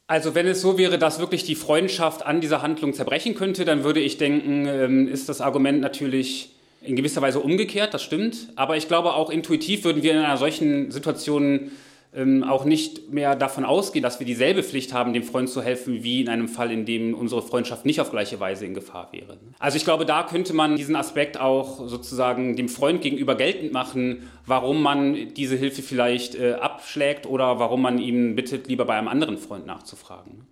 Also 0.07 0.35
wenn 0.35 0.47
es 0.47 0.61
so 0.61 0.77
wäre, 0.77 0.97
dass 0.97 1.19
wirklich 1.19 1.43
die 1.43 1.55
Freundschaft 1.55 2.25
an 2.25 2.39
dieser 2.39 2.61
Handlung 2.61 2.93
zerbrechen 2.93 3.35
könnte, 3.35 3.65
dann 3.65 3.83
würde 3.83 3.99
ich 3.99 4.17
denken, 4.17 4.65
ähm, 4.65 5.07
ist 5.07 5.27
das 5.27 5.41
Argument 5.41 5.81
natürlich 5.81 6.55
in 6.81 6.95
gewisser 6.95 7.21
Weise 7.21 7.41
umgekehrt, 7.41 7.93
das 7.93 8.03
stimmt. 8.03 8.49
Aber 8.55 8.77
ich 8.77 8.87
glaube 8.87 9.13
auch 9.13 9.29
intuitiv 9.29 9.83
würden 9.83 10.03
wir 10.03 10.13
in 10.13 10.19
einer 10.19 10.37
solchen 10.37 10.91
Situation 10.91 11.71
ähm, 12.13 12.43
auch 12.43 12.65
nicht 12.65 13.11
mehr 13.11 13.35
davon 13.35 13.65
ausgehen, 13.65 14.01
dass 14.01 14.19
wir 14.19 14.25
dieselbe 14.25 14.63
Pflicht 14.63 14.93
haben, 14.93 15.13
dem 15.13 15.23
Freund 15.23 15.49
zu 15.49 15.61
helfen, 15.61 16.03
wie 16.03 16.21
in 16.21 16.29
einem 16.29 16.47
Fall, 16.47 16.71
in 16.71 16.85
dem 16.85 17.13
unsere 17.13 17.41
Freundschaft 17.41 17.85
nicht 17.85 18.01
auf 18.01 18.11
gleiche 18.11 18.39
Weise 18.39 18.65
in 18.65 18.73
Gefahr 18.73 19.09
wäre. 19.11 19.37
Also 19.59 19.77
ich 19.77 19.83
glaube, 19.83 20.05
da 20.05 20.23
könnte 20.23 20.53
man 20.53 20.75
diesen 20.75 20.95
Aspekt 20.95 21.39
auch 21.39 21.87
sozusagen 21.87 22.55
dem 22.55 22.69
Freund 22.69 23.01
gegenüber 23.01 23.35
geltend 23.35 23.73
machen, 23.73 24.29
warum 24.45 24.81
man 24.81 25.33
diese 25.33 25.55
Hilfe 25.55 25.81
vielleicht 25.81 26.35
äh, 26.35 26.53
abschlägt 26.53 27.25
oder 27.25 27.59
warum 27.59 27.81
man 27.81 27.99
ihn 27.99 28.35
bittet, 28.35 28.67
lieber 28.67 28.85
bei 28.85 28.95
einem 28.95 29.09
anderen 29.09 29.37
Freund 29.37 29.65
nachzufragen. 29.65 30.47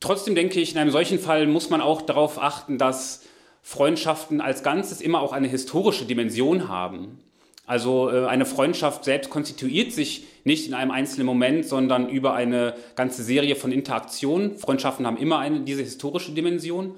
Trotzdem 0.00 0.34
denke 0.34 0.60
ich, 0.60 0.72
in 0.72 0.78
einem 0.78 0.90
solchen 0.90 1.18
Fall 1.18 1.46
muss 1.46 1.70
man 1.70 1.80
auch 1.80 2.02
darauf 2.02 2.40
achten, 2.40 2.78
dass 2.78 3.22
Freundschaften 3.62 4.40
als 4.40 4.62
Ganzes 4.62 5.00
immer 5.00 5.20
auch 5.20 5.32
eine 5.32 5.48
historische 5.48 6.04
Dimension 6.04 6.68
haben. 6.68 7.18
Also 7.66 8.10
äh, 8.10 8.26
eine 8.26 8.46
Freundschaft 8.46 9.04
selbst 9.04 9.28
konstituiert 9.28 9.92
sich 9.92 10.24
nicht 10.44 10.68
in 10.68 10.74
einem 10.74 10.92
einzelnen 10.92 11.26
Moment, 11.26 11.66
sondern 11.66 12.08
über 12.08 12.34
eine 12.34 12.74
ganze 12.94 13.24
Serie 13.24 13.56
von 13.56 13.72
Interaktionen. 13.72 14.56
Freundschaften 14.56 15.06
haben 15.06 15.16
immer 15.16 15.40
eine, 15.40 15.60
diese 15.60 15.82
historische 15.82 16.32
Dimension. 16.32 16.94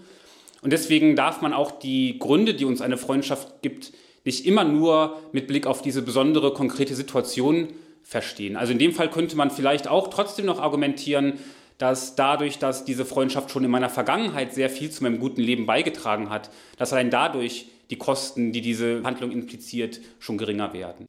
Und 0.60 0.72
deswegen 0.72 1.16
darf 1.16 1.40
man 1.40 1.54
auch 1.54 1.72
die 1.72 2.18
Gründe, 2.18 2.54
die 2.54 2.66
uns 2.66 2.82
eine 2.82 2.98
Freundschaft 2.98 3.62
gibt, 3.62 3.92
nicht 4.24 4.44
immer 4.44 4.64
nur 4.64 5.16
mit 5.32 5.46
Blick 5.46 5.66
auf 5.66 5.80
diese 5.80 6.02
besondere 6.02 6.52
konkrete 6.52 6.94
Situation 6.94 7.68
verstehen. 8.02 8.56
Also 8.56 8.72
in 8.72 8.78
dem 8.78 8.92
Fall 8.92 9.10
könnte 9.10 9.36
man 9.36 9.50
vielleicht 9.50 9.88
auch 9.88 10.08
trotzdem 10.08 10.44
noch 10.44 10.60
argumentieren, 10.60 11.34
dass 11.78 12.16
dadurch, 12.16 12.58
dass 12.58 12.84
diese 12.84 13.04
Freundschaft 13.04 13.50
schon 13.50 13.64
in 13.64 13.70
meiner 13.70 13.88
Vergangenheit 13.88 14.52
sehr 14.52 14.68
viel 14.68 14.90
zu 14.90 15.04
meinem 15.04 15.20
guten 15.20 15.40
Leben 15.40 15.64
beigetragen 15.64 16.28
hat, 16.28 16.50
dass 16.76 16.92
allein 16.92 17.10
dadurch 17.10 17.66
die 17.90 17.96
Kosten, 17.96 18.52
die 18.52 18.60
diese 18.60 19.02
Handlung 19.04 19.30
impliziert, 19.30 20.00
schon 20.18 20.38
geringer 20.38 20.72
werden. 20.72 21.06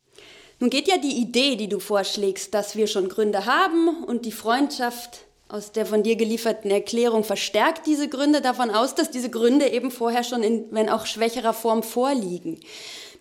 Nun 0.59 0.69
geht 0.69 0.87
ja 0.87 0.97
die 0.97 1.17
Idee, 1.17 1.55
die 1.55 1.69
du 1.69 1.79
vorschlägst, 1.79 2.53
dass 2.53 2.75
wir 2.75 2.87
schon 2.87 3.07
Gründe 3.07 3.45
haben 3.45 4.03
und 4.03 4.25
die 4.25 4.31
Freundschaft 4.31 5.21
aus 5.47 5.71
der 5.71 5.85
von 5.85 6.03
dir 6.03 6.15
gelieferten 6.15 6.69
Erklärung 6.69 7.23
verstärkt 7.23 7.87
diese 7.87 8.07
Gründe 8.07 8.39
davon 8.39 8.69
aus, 8.69 8.93
dass 8.93 9.09
diese 9.09 9.31
Gründe 9.31 9.67
eben 9.69 9.89
vorher 9.89 10.23
schon 10.23 10.43
in, 10.43 10.65
wenn 10.69 10.89
auch 10.89 11.07
schwächerer 11.07 11.53
Form 11.53 11.81
vorliegen. 11.81 12.59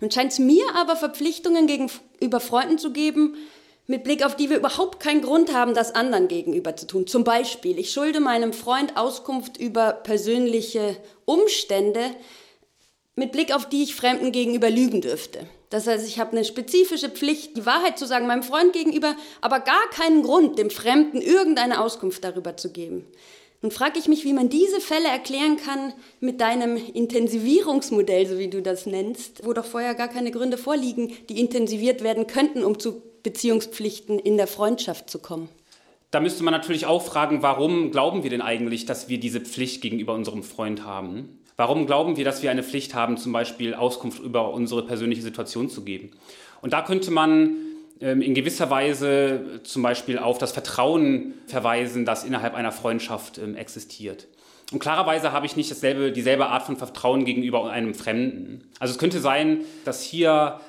Nun 0.00 0.10
scheint 0.10 0.32
es 0.32 0.38
mir 0.38 0.64
aber 0.74 0.94
Verpflichtungen 0.94 1.66
gegenüber 1.66 2.40
Freunden 2.40 2.78
zu 2.78 2.92
geben, 2.92 3.36
mit 3.86 4.04
Blick 4.04 4.24
auf 4.24 4.36
die 4.36 4.50
wir 4.50 4.58
überhaupt 4.58 5.00
keinen 5.00 5.22
Grund 5.22 5.54
haben, 5.54 5.72
das 5.72 5.94
anderen 5.94 6.28
gegenüber 6.28 6.76
zu 6.76 6.86
tun. 6.86 7.06
Zum 7.06 7.24
Beispiel, 7.24 7.78
ich 7.78 7.90
schulde 7.90 8.20
meinem 8.20 8.52
Freund 8.52 8.98
Auskunft 8.98 9.56
über 9.56 9.92
persönliche 9.92 10.98
Umstände, 11.24 12.02
mit 13.18 13.32
Blick 13.32 13.54
auf 13.54 13.68
die 13.68 13.82
ich 13.82 13.94
Fremden 13.94 14.32
gegenüber 14.32 14.70
lügen 14.70 15.00
dürfte. 15.00 15.40
Das 15.70 15.86
heißt, 15.86 16.06
ich 16.06 16.18
habe 16.18 16.32
eine 16.32 16.44
spezifische 16.44 17.10
Pflicht, 17.10 17.56
die 17.56 17.66
Wahrheit 17.66 17.98
zu 17.98 18.06
sagen 18.06 18.26
meinem 18.26 18.42
Freund 18.42 18.72
gegenüber, 18.72 19.14
aber 19.40 19.60
gar 19.60 19.90
keinen 19.90 20.22
Grund, 20.22 20.58
dem 20.58 20.70
Fremden 20.70 21.20
irgendeine 21.20 21.80
Auskunft 21.80 22.24
darüber 22.24 22.56
zu 22.56 22.70
geben. 22.72 23.04
Nun 23.60 23.72
frage 23.72 23.98
ich 23.98 24.06
mich, 24.06 24.24
wie 24.24 24.32
man 24.32 24.48
diese 24.48 24.80
Fälle 24.80 25.08
erklären 25.08 25.56
kann 25.56 25.92
mit 26.20 26.40
deinem 26.40 26.76
Intensivierungsmodell, 26.76 28.26
so 28.26 28.38
wie 28.38 28.48
du 28.48 28.62
das 28.62 28.86
nennst, 28.86 29.44
wo 29.44 29.52
doch 29.52 29.64
vorher 29.64 29.96
gar 29.96 30.08
keine 30.08 30.30
Gründe 30.30 30.56
vorliegen, 30.56 31.12
die 31.28 31.40
intensiviert 31.40 32.04
werden 32.04 32.28
könnten, 32.28 32.62
um 32.62 32.78
zu 32.78 33.02
Beziehungspflichten 33.24 34.20
in 34.20 34.36
der 34.36 34.46
Freundschaft 34.46 35.10
zu 35.10 35.18
kommen. 35.18 35.48
Da 36.12 36.20
müsste 36.20 36.44
man 36.44 36.52
natürlich 36.52 36.86
auch 36.86 37.02
fragen, 37.02 37.42
warum 37.42 37.90
glauben 37.90 38.22
wir 38.22 38.30
denn 38.30 38.40
eigentlich, 38.40 38.86
dass 38.86 39.08
wir 39.08 39.18
diese 39.18 39.40
Pflicht 39.40 39.82
gegenüber 39.82 40.14
unserem 40.14 40.44
Freund 40.44 40.84
haben? 40.84 41.37
Warum 41.58 41.86
glauben 41.86 42.16
wir, 42.16 42.24
dass 42.24 42.40
wir 42.40 42.52
eine 42.52 42.62
Pflicht 42.62 42.94
haben, 42.94 43.16
zum 43.16 43.32
Beispiel 43.32 43.74
Auskunft 43.74 44.20
über 44.20 44.52
unsere 44.52 44.86
persönliche 44.86 45.22
Situation 45.22 45.68
zu 45.68 45.82
geben? 45.82 46.12
Und 46.62 46.72
da 46.72 46.82
könnte 46.82 47.10
man 47.10 47.56
ähm, 48.00 48.22
in 48.22 48.32
gewisser 48.32 48.70
Weise 48.70 49.60
zum 49.64 49.82
Beispiel 49.82 50.20
auf 50.20 50.38
das 50.38 50.52
Vertrauen 50.52 51.34
verweisen, 51.48 52.04
das 52.04 52.22
innerhalb 52.22 52.54
einer 52.54 52.70
Freundschaft 52.70 53.38
ähm, 53.38 53.56
existiert. 53.56 54.28
Und 54.70 54.78
klarerweise 54.78 55.32
habe 55.32 55.46
ich 55.46 55.56
nicht 55.56 55.68
dasselbe, 55.68 56.12
dieselbe 56.12 56.46
Art 56.46 56.62
von 56.62 56.76
Vertrauen 56.76 57.24
gegenüber 57.24 57.68
einem 57.68 57.92
Fremden. 57.92 58.62
Also 58.78 58.92
es 58.92 58.98
könnte 58.98 59.18
sein, 59.18 59.62
dass 59.84 60.04
hier 60.04 60.60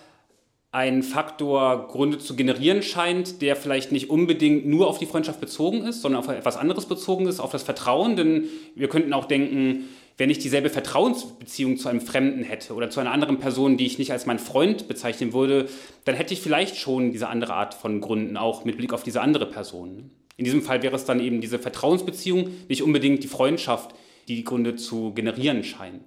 ein 0.72 1.04
Faktor 1.04 1.88
Gründe 1.88 2.18
zu 2.18 2.36
generieren 2.36 2.82
scheint, 2.82 3.44
der 3.44 3.56
vielleicht 3.56 3.92
nicht 3.92 4.10
unbedingt 4.10 4.66
nur 4.66 4.88
auf 4.88 4.98
die 4.98 5.08
Freundschaft 5.08 5.40
bezogen 5.40 5.84
ist, 5.84 6.02
sondern 6.02 6.24
auf 6.24 6.30
etwas 6.30 6.58
anderes 6.58 6.88
bezogen 6.88 7.28
ist, 7.28 7.40
auf 7.40 7.52
das 7.52 7.64
Vertrauen. 7.64 8.16
Denn 8.16 8.46
wir 8.76 8.88
könnten 8.88 9.14
auch 9.14 9.26
denken, 9.26 9.90
wenn 10.20 10.30
ich 10.30 10.38
dieselbe 10.38 10.70
Vertrauensbeziehung 10.70 11.78
zu 11.78 11.88
einem 11.88 12.02
Fremden 12.02 12.44
hätte 12.44 12.74
oder 12.74 12.90
zu 12.90 13.00
einer 13.00 13.14
anderen 13.14 13.40
Person, 13.40 13.78
die 13.78 13.86
ich 13.86 13.98
nicht 13.98 14.12
als 14.12 14.26
mein 14.26 14.38
Freund 14.38 14.90
bezeichnen 14.90 15.32
würde, 15.32 15.70
dann 16.04 16.14
hätte 16.14 16.34
ich 16.34 16.42
vielleicht 16.42 16.76
schon 16.76 17.14
diese 17.14 17.30
andere 17.30 17.54
Art 17.54 17.74
von 17.74 18.02
Gründen, 18.02 18.36
auch 18.36 18.66
mit 18.66 18.78
Blick 18.78 18.92
auf 18.92 19.02
diese 19.02 19.22
andere 19.22 19.46
Person. 19.46 20.12
In 20.36 20.44
diesem 20.44 20.62
Fall 20.62 20.84
wäre 20.84 20.98
es 20.98 21.06
dann 21.06 21.22
eben 21.22 21.40
diese 21.40 21.58
Vertrauensbeziehung, 21.58 22.50
nicht 22.68 22.84
unbedingt 22.84 23.24
die 23.24 23.30
Freundschaft, 23.30 23.96
die 24.28 24.36
die 24.36 24.44
Gründe 24.44 24.76
zu 24.76 25.14
generieren 25.14 25.64
scheint. 25.64 26.02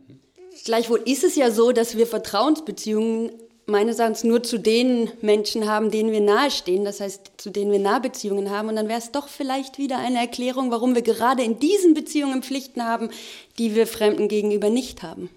Gleichwohl 0.66 1.00
ist 1.06 1.24
es 1.24 1.34
ja 1.34 1.50
so, 1.50 1.72
dass 1.72 1.96
wir 1.96 2.06
Vertrauensbeziehungen 2.06 3.30
meines 3.66 3.98
Erachtens 3.98 4.24
nur 4.24 4.42
zu 4.42 4.58
den 4.58 5.10
Menschen 5.20 5.68
haben, 5.68 5.90
denen 5.90 6.12
wir 6.12 6.20
nahestehen, 6.20 6.84
das 6.84 7.00
heißt, 7.00 7.32
zu 7.36 7.50
denen 7.50 7.72
wir 7.72 7.78
Nahbeziehungen 7.78 8.50
haben. 8.50 8.68
Und 8.68 8.76
dann 8.76 8.88
wäre 8.88 8.98
es 8.98 9.12
doch 9.12 9.28
vielleicht 9.28 9.78
wieder 9.78 9.98
eine 9.98 10.18
Erklärung, 10.18 10.70
warum 10.70 10.94
wir 10.94 11.02
gerade 11.02 11.42
in 11.42 11.58
diesen 11.58 11.94
Beziehungen 11.94 12.42
Pflichten 12.42 12.84
haben, 12.84 13.10
die 13.58 13.74
wir 13.74 13.86
Fremden 13.86 14.28
gegenüber 14.28 14.70
nicht 14.70 15.02
haben. 15.02 15.30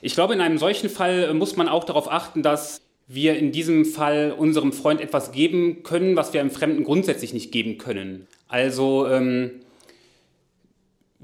Ich 0.00 0.14
glaube, 0.14 0.34
in 0.34 0.40
einem 0.40 0.58
solchen 0.58 0.90
Fall 0.90 1.28
äh, 1.30 1.34
muss 1.34 1.56
man 1.56 1.68
auch 1.68 1.84
darauf 1.84 2.10
achten, 2.10 2.42
dass 2.42 2.80
wir 3.06 3.36
in 3.36 3.52
diesem 3.52 3.84
Fall 3.84 4.34
unserem 4.36 4.72
Freund 4.72 5.00
etwas 5.00 5.32
geben 5.32 5.82
können, 5.82 6.16
was 6.16 6.32
wir 6.32 6.40
einem 6.40 6.50
Fremden 6.50 6.84
grundsätzlich 6.84 7.32
nicht 7.32 7.52
geben 7.52 7.78
können. 7.78 8.26
Also 8.48 9.06
ähm, 9.06 9.61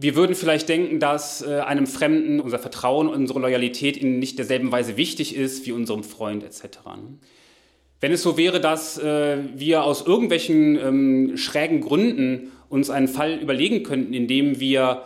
wir 0.00 0.14
würden 0.14 0.36
vielleicht 0.36 0.68
denken, 0.68 1.00
dass 1.00 1.42
äh, 1.42 1.58
einem 1.58 1.88
Fremden 1.88 2.38
unser 2.38 2.60
Vertrauen, 2.60 3.08
unsere 3.08 3.40
Loyalität 3.40 3.96
in 3.96 4.20
nicht 4.20 4.38
derselben 4.38 4.70
Weise 4.70 4.96
wichtig 4.96 5.34
ist 5.34 5.66
wie 5.66 5.72
unserem 5.72 6.04
Freund 6.04 6.44
etc. 6.44 6.78
Wenn 8.00 8.12
es 8.12 8.22
so 8.22 8.38
wäre, 8.38 8.60
dass 8.60 8.96
äh, 8.98 9.38
wir 9.56 9.82
aus 9.82 10.06
irgendwelchen 10.06 10.78
ähm, 10.78 11.36
schrägen 11.36 11.80
Gründen 11.80 12.52
uns 12.68 12.90
einen 12.90 13.08
Fall 13.08 13.38
überlegen 13.38 13.82
könnten, 13.82 14.14
in 14.14 14.28
dem 14.28 14.60
wir 14.60 15.02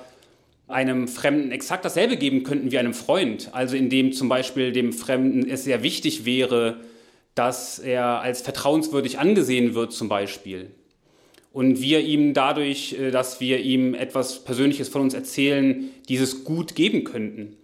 einem 0.68 1.08
Fremden 1.08 1.52
exakt 1.52 1.86
dasselbe 1.86 2.18
geben 2.18 2.42
könnten 2.42 2.70
wie 2.70 2.78
einem 2.78 2.94
Freund, 2.94 3.48
also 3.52 3.76
in 3.76 3.88
dem 3.88 4.12
zum 4.12 4.28
Beispiel 4.28 4.72
dem 4.72 4.92
Fremden 4.92 5.48
es 5.48 5.64
sehr 5.64 5.82
wichtig 5.82 6.26
wäre, 6.26 6.80
dass 7.34 7.78
er 7.78 8.20
als 8.20 8.42
vertrauenswürdig 8.42 9.18
angesehen 9.18 9.74
wird 9.74 9.92
zum 9.92 10.10
Beispiel, 10.10 10.70
und 11.52 11.80
wir 11.80 12.00
ihm 12.00 12.34
dadurch, 12.34 12.94
äh, 12.94 13.10
dass 13.10 13.40
wir 13.40 13.60
ihm 13.60 13.94
etwas 13.94 14.44
Persönliches 14.44 14.88
von 14.88 15.02
uns 15.02 15.14
erzählen, 15.14 15.90
dieses 16.08 16.44
Gut 16.44 16.74
geben 16.74 17.04
könnten. 17.04 17.56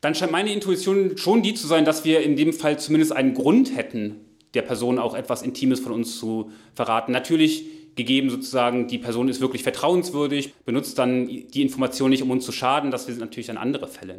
Dann 0.00 0.14
scheint 0.14 0.32
meine 0.32 0.52
Intuition 0.52 1.16
schon 1.16 1.42
die 1.42 1.54
zu 1.54 1.66
sein, 1.66 1.84
dass 1.84 2.04
wir 2.04 2.22
in 2.22 2.36
dem 2.36 2.52
Fall 2.52 2.78
zumindest 2.78 3.12
einen 3.12 3.34
Grund 3.34 3.76
hätten, 3.76 4.16
der 4.54 4.62
Person 4.62 4.98
auch 4.98 5.14
etwas 5.14 5.42
Intimes 5.42 5.80
von 5.80 5.92
uns 5.92 6.18
zu 6.18 6.50
verraten. 6.74 7.12
Natürlich 7.12 7.64
gegeben 7.94 8.30
sozusagen, 8.30 8.88
die 8.88 8.98
Person 8.98 9.28
ist 9.28 9.40
wirklich 9.40 9.62
vertrauenswürdig, 9.62 10.54
benutzt 10.64 10.98
dann 10.98 11.26
die 11.26 11.62
Information 11.62 12.10
nicht, 12.10 12.22
um 12.22 12.30
uns 12.30 12.44
zu 12.44 12.52
schaden, 12.52 12.90
das 12.90 13.06
sind 13.06 13.20
natürlich 13.20 13.46
dann 13.46 13.58
andere 13.58 13.86
Fälle. 13.86 14.18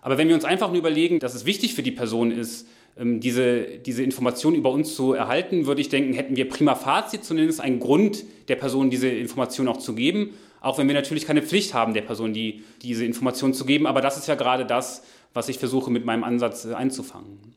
Aber 0.00 0.16
wenn 0.16 0.28
wir 0.28 0.34
uns 0.34 0.44
einfach 0.44 0.68
nur 0.68 0.78
überlegen, 0.78 1.18
dass 1.18 1.34
es 1.34 1.44
wichtig 1.44 1.74
für 1.74 1.82
die 1.82 1.90
Person 1.90 2.30
ist, 2.30 2.66
diese, 3.00 3.62
diese 3.78 4.02
Information 4.02 4.54
über 4.54 4.70
uns 4.70 4.94
zu 4.94 5.12
erhalten, 5.12 5.66
würde 5.66 5.80
ich 5.80 5.88
denken, 5.88 6.12
hätten 6.14 6.36
wir 6.36 6.48
prima 6.48 6.74
facie 6.74 7.20
zumindest 7.20 7.60
einen 7.60 7.78
Grund, 7.78 8.24
der 8.48 8.56
Person 8.56 8.90
diese 8.90 9.08
Information 9.08 9.68
auch 9.68 9.78
zu 9.78 9.94
geben, 9.94 10.34
auch 10.60 10.78
wenn 10.78 10.88
wir 10.88 10.94
natürlich 10.94 11.24
keine 11.24 11.42
Pflicht 11.42 11.74
haben, 11.74 11.94
der 11.94 12.02
Person 12.02 12.32
die, 12.32 12.64
diese 12.82 13.04
Information 13.04 13.54
zu 13.54 13.64
geben. 13.64 13.86
Aber 13.86 14.00
das 14.00 14.18
ist 14.18 14.26
ja 14.26 14.34
gerade 14.34 14.66
das, 14.66 15.04
was 15.32 15.48
ich 15.48 15.58
versuche 15.58 15.90
mit 15.90 16.04
meinem 16.04 16.24
Ansatz 16.24 16.64
äh, 16.64 16.74
einzufangen. 16.74 17.54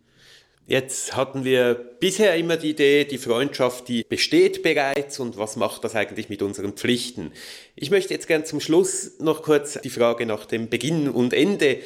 Jetzt 0.67 1.17
hatten 1.17 1.43
wir 1.43 1.73
bisher 1.99 2.35
immer 2.35 2.55
die 2.55 2.69
Idee, 2.69 3.03
die 3.03 3.17
Freundschaft, 3.17 3.87
die 3.87 4.05
besteht 4.07 4.61
bereits 4.61 5.19
und 5.19 5.37
was 5.37 5.55
macht 5.55 5.83
das 5.83 5.95
eigentlich 5.95 6.29
mit 6.29 6.41
unseren 6.43 6.73
Pflichten? 6.73 7.31
Ich 7.75 7.89
möchte 7.89 8.13
jetzt 8.13 8.27
gern 8.27 8.45
zum 8.45 8.59
Schluss 8.59 9.19
noch 9.19 9.41
kurz 9.41 9.81
die 9.81 9.89
Frage 9.89 10.25
nach 10.25 10.45
dem 10.45 10.69
Beginn 10.69 11.09
und 11.09 11.33
Ende 11.33 11.79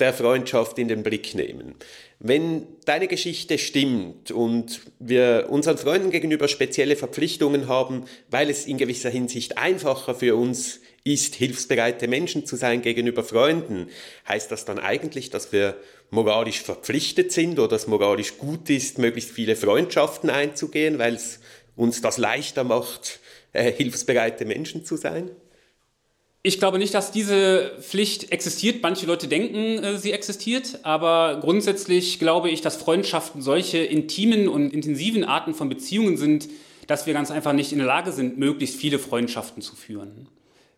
der 0.00 0.12
Freundschaft 0.12 0.78
in 0.78 0.88
den 0.88 1.02
Blick 1.02 1.34
nehmen. 1.34 1.74
Wenn 2.18 2.66
deine 2.84 3.08
Geschichte 3.08 3.58
stimmt 3.58 4.30
und 4.30 4.80
wir 4.98 5.46
unseren 5.48 5.78
Freunden 5.78 6.10
gegenüber 6.10 6.48
spezielle 6.48 6.96
Verpflichtungen 6.96 7.68
haben, 7.68 8.04
weil 8.30 8.50
es 8.50 8.66
in 8.66 8.78
gewisser 8.78 9.10
Hinsicht 9.10 9.58
einfacher 9.58 10.14
für 10.14 10.36
uns 10.36 10.80
ist, 11.04 11.34
hilfsbereite 11.34 12.08
Menschen 12.08 12.44
zu 12.44 12.56
sein 12.56 12.82
gegenüber 12.82 13.24
Freunden, 13.24 13.88
heißt 14.28 14.50
das 14.50 14.64
dann 14.64 14.78
eigentlich, 14.78 15.30
dass 15.30 15.52
wir 15.52 15.76
moralisch 16.10 16.60
verpflichtet 16.60 17.32
sind 17.32 17.58
oder 17.58 17.76
es 17.76 17.86
moralisch 17.86 18.36
gut 18.36 18.68
ist, 18.68 18.98
möglichst 18.98 19.30
viele 19.30 19.56
Freundschaften 19.56 20.28
einzugehen, 20.28 20.98
weil 20.98 21.14
es 21.14 21.40
uns 21.76 22.02
das 22.02 22.18
leichter 22.18 22.64
macht, 22.64 23.20
äh, 23.52 23.72
hilfsbereite 23.72 24.44
Menschen 24.44 24.84
zu 24.84 24.96
sein? 24.96 25.30
Ich 26.42 26.58
glaube 26.58 26.78
nicht, 26.78 26.94
dass 26.94 27.12
diese 27.12 27.72
Pflicht 27.80 28.32
existiert. 28.32 28.82
Manche 28.82 29.04
Leute 29.04 29.28
denken, 29.28 29.82
äh, 29.84 29.98
sie 29.98 30.12
existiert, 30.12 30.80
aber 30.84 31.38
grundsätzlich 31.40 32.18
glaube 32.18 32.48
ich, 32.48 32.62
dass 32.62 32.76
Freundschaften 32.76 33.42
solche 33.42 33.78
intimen 33.78 34.48
und 34.48 34.72
intensiven 34.72 35.24
Arten 35.24 35.52
von 35.52 35.68
Beziehungen 35.68 36.16
sind, 36.16 36.48
dass 36.86 37.06
wir 37.06 37.12
ganz 37.12 37.30
einfach 37.30 37.52
nicht 37.52 37.72
in 37.72 37.78
der 37.78 37.86
Lage 37.86 38.10
sind, 38.10 38.38
möglichst 38.38 38.76
viele 38.76 38.98
Freundschaften 38.98 39.62
zu 39.62 39.76
führen. 39.76 40.28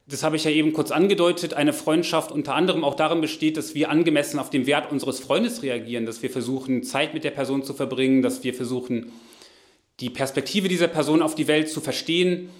Das 0.09 0.25
habe 0.25 0.35
ich 0.35 0.42
ja 0.42 0.51
eben 0.51 0.72
kurz 0.72 0.90
angedeutet. 0.90 1.55
Eine 1.55 1.72
Freundschaft 1.72 2.33
unter 2.33 2.57
anderem 2.57 2.83
auch 2.83 2.96
darin 2.96 3.20
besteht, 3.20 3.57
dass 3.57 3.77
wir 3.77 3.88
angemessen 3.88 4.40
auf 4.40 4.51
den 4.51 4.66
Wert 4.66 4.90
unseres 4.90 5.20
Freundes 5.20 5.62
reagieren, 5.62 6.07
dass 6.07 6.22
wir 6.22 6.31
versuchen, 6.31 6.83
Zeit 6.83 7.14
mit 7.14 7.22
der 7.22 7.31
Person 7.31 7.62
zu 7.62 7.72
verbringen, 7.72 8.20
dass 8.20 8.42
wir 8.42 8.53
versuchen, 8.53 9.12
die 10.01 10.11
Perspektive 10.11 10.66
dieser 10.66 10.88
Person 10.88 11.22
auf 11.22 11.37
die 11.37 11.46
Welt 11.46 11.68
zu 11.68 11.81
verstehen 11.81 12.51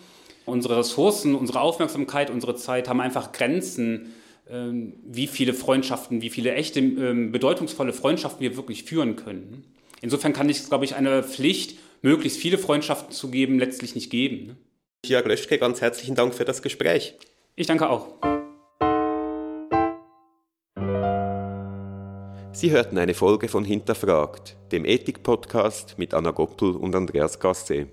Unsere 0.45 0.79
Ressourcen, 0.79 1.35
unsere 1.35 1.61
Aufmerksamkeit, 1.61 2.31
unsere 2.31 2.57
Zeit 2.57 2.89
haben 2.89 3.01
einfach 3.01 3.33
Grenzen, 3.33 4.13
ähm, 4.51 4.95
wie 5.05 5.29
viele 5.29 5.55
Freundschaften, 5.55 6.21
wie 6.21 6.31
viele 6.31 6.55
echte, 6.55 6.81
ähm, 6.81 7.31
bedeutungsvolle 7.31 7.93
Freundschaften 7.93 8.41
wir 8.41 8.57
wirklich 8.57 8.85
führen 8.85 9.17
können. 9.17 9.65
Insofern 10.01 10.33
kann 10.33 10.49
ich, 10.49 10.67
glaube 10.67 10.85
ich, 10.85 10.97
eine 10.97 11.23
Pflicht, 11.23 11.79
möglichst 12.03 12.39
viele 12.39 12.59
Freundschaften 12.59 13.13
zu 13.13 13.31
geben, 13.31 13.59
letztlich 13.61 13.95
nicht 13.95 14.11
geben. 14.11 14.57
Jörg 15.07 15.27
Löschke, 15.27 15.59
ganz 15.59 15.81
herzlichen 15.81 16.17
Dank 16.17 16.35
für 16.35 16.45
das 16.45 16.61
Gespräch. 16.61 17.15
Ich 17.55 17.69
danke 17.69 17.89
auch. 17.89 18.09
Sie 22.55 22.71
hörten 22.71 22.99
eine 22.99 23.15
Folge 23.15 23.49
von 23.49 23.65
Hinterfragt, 23.65 24.57
dem 24.73 24.85
Ethik-Podcast 24.85 25.99
mit 25.99 26.15
Anna 26.15 26.33
Goppel 26.33 26.77
und 26.77 26.95
Andreas 26.95 27.41
Gasset. 27.41 27.89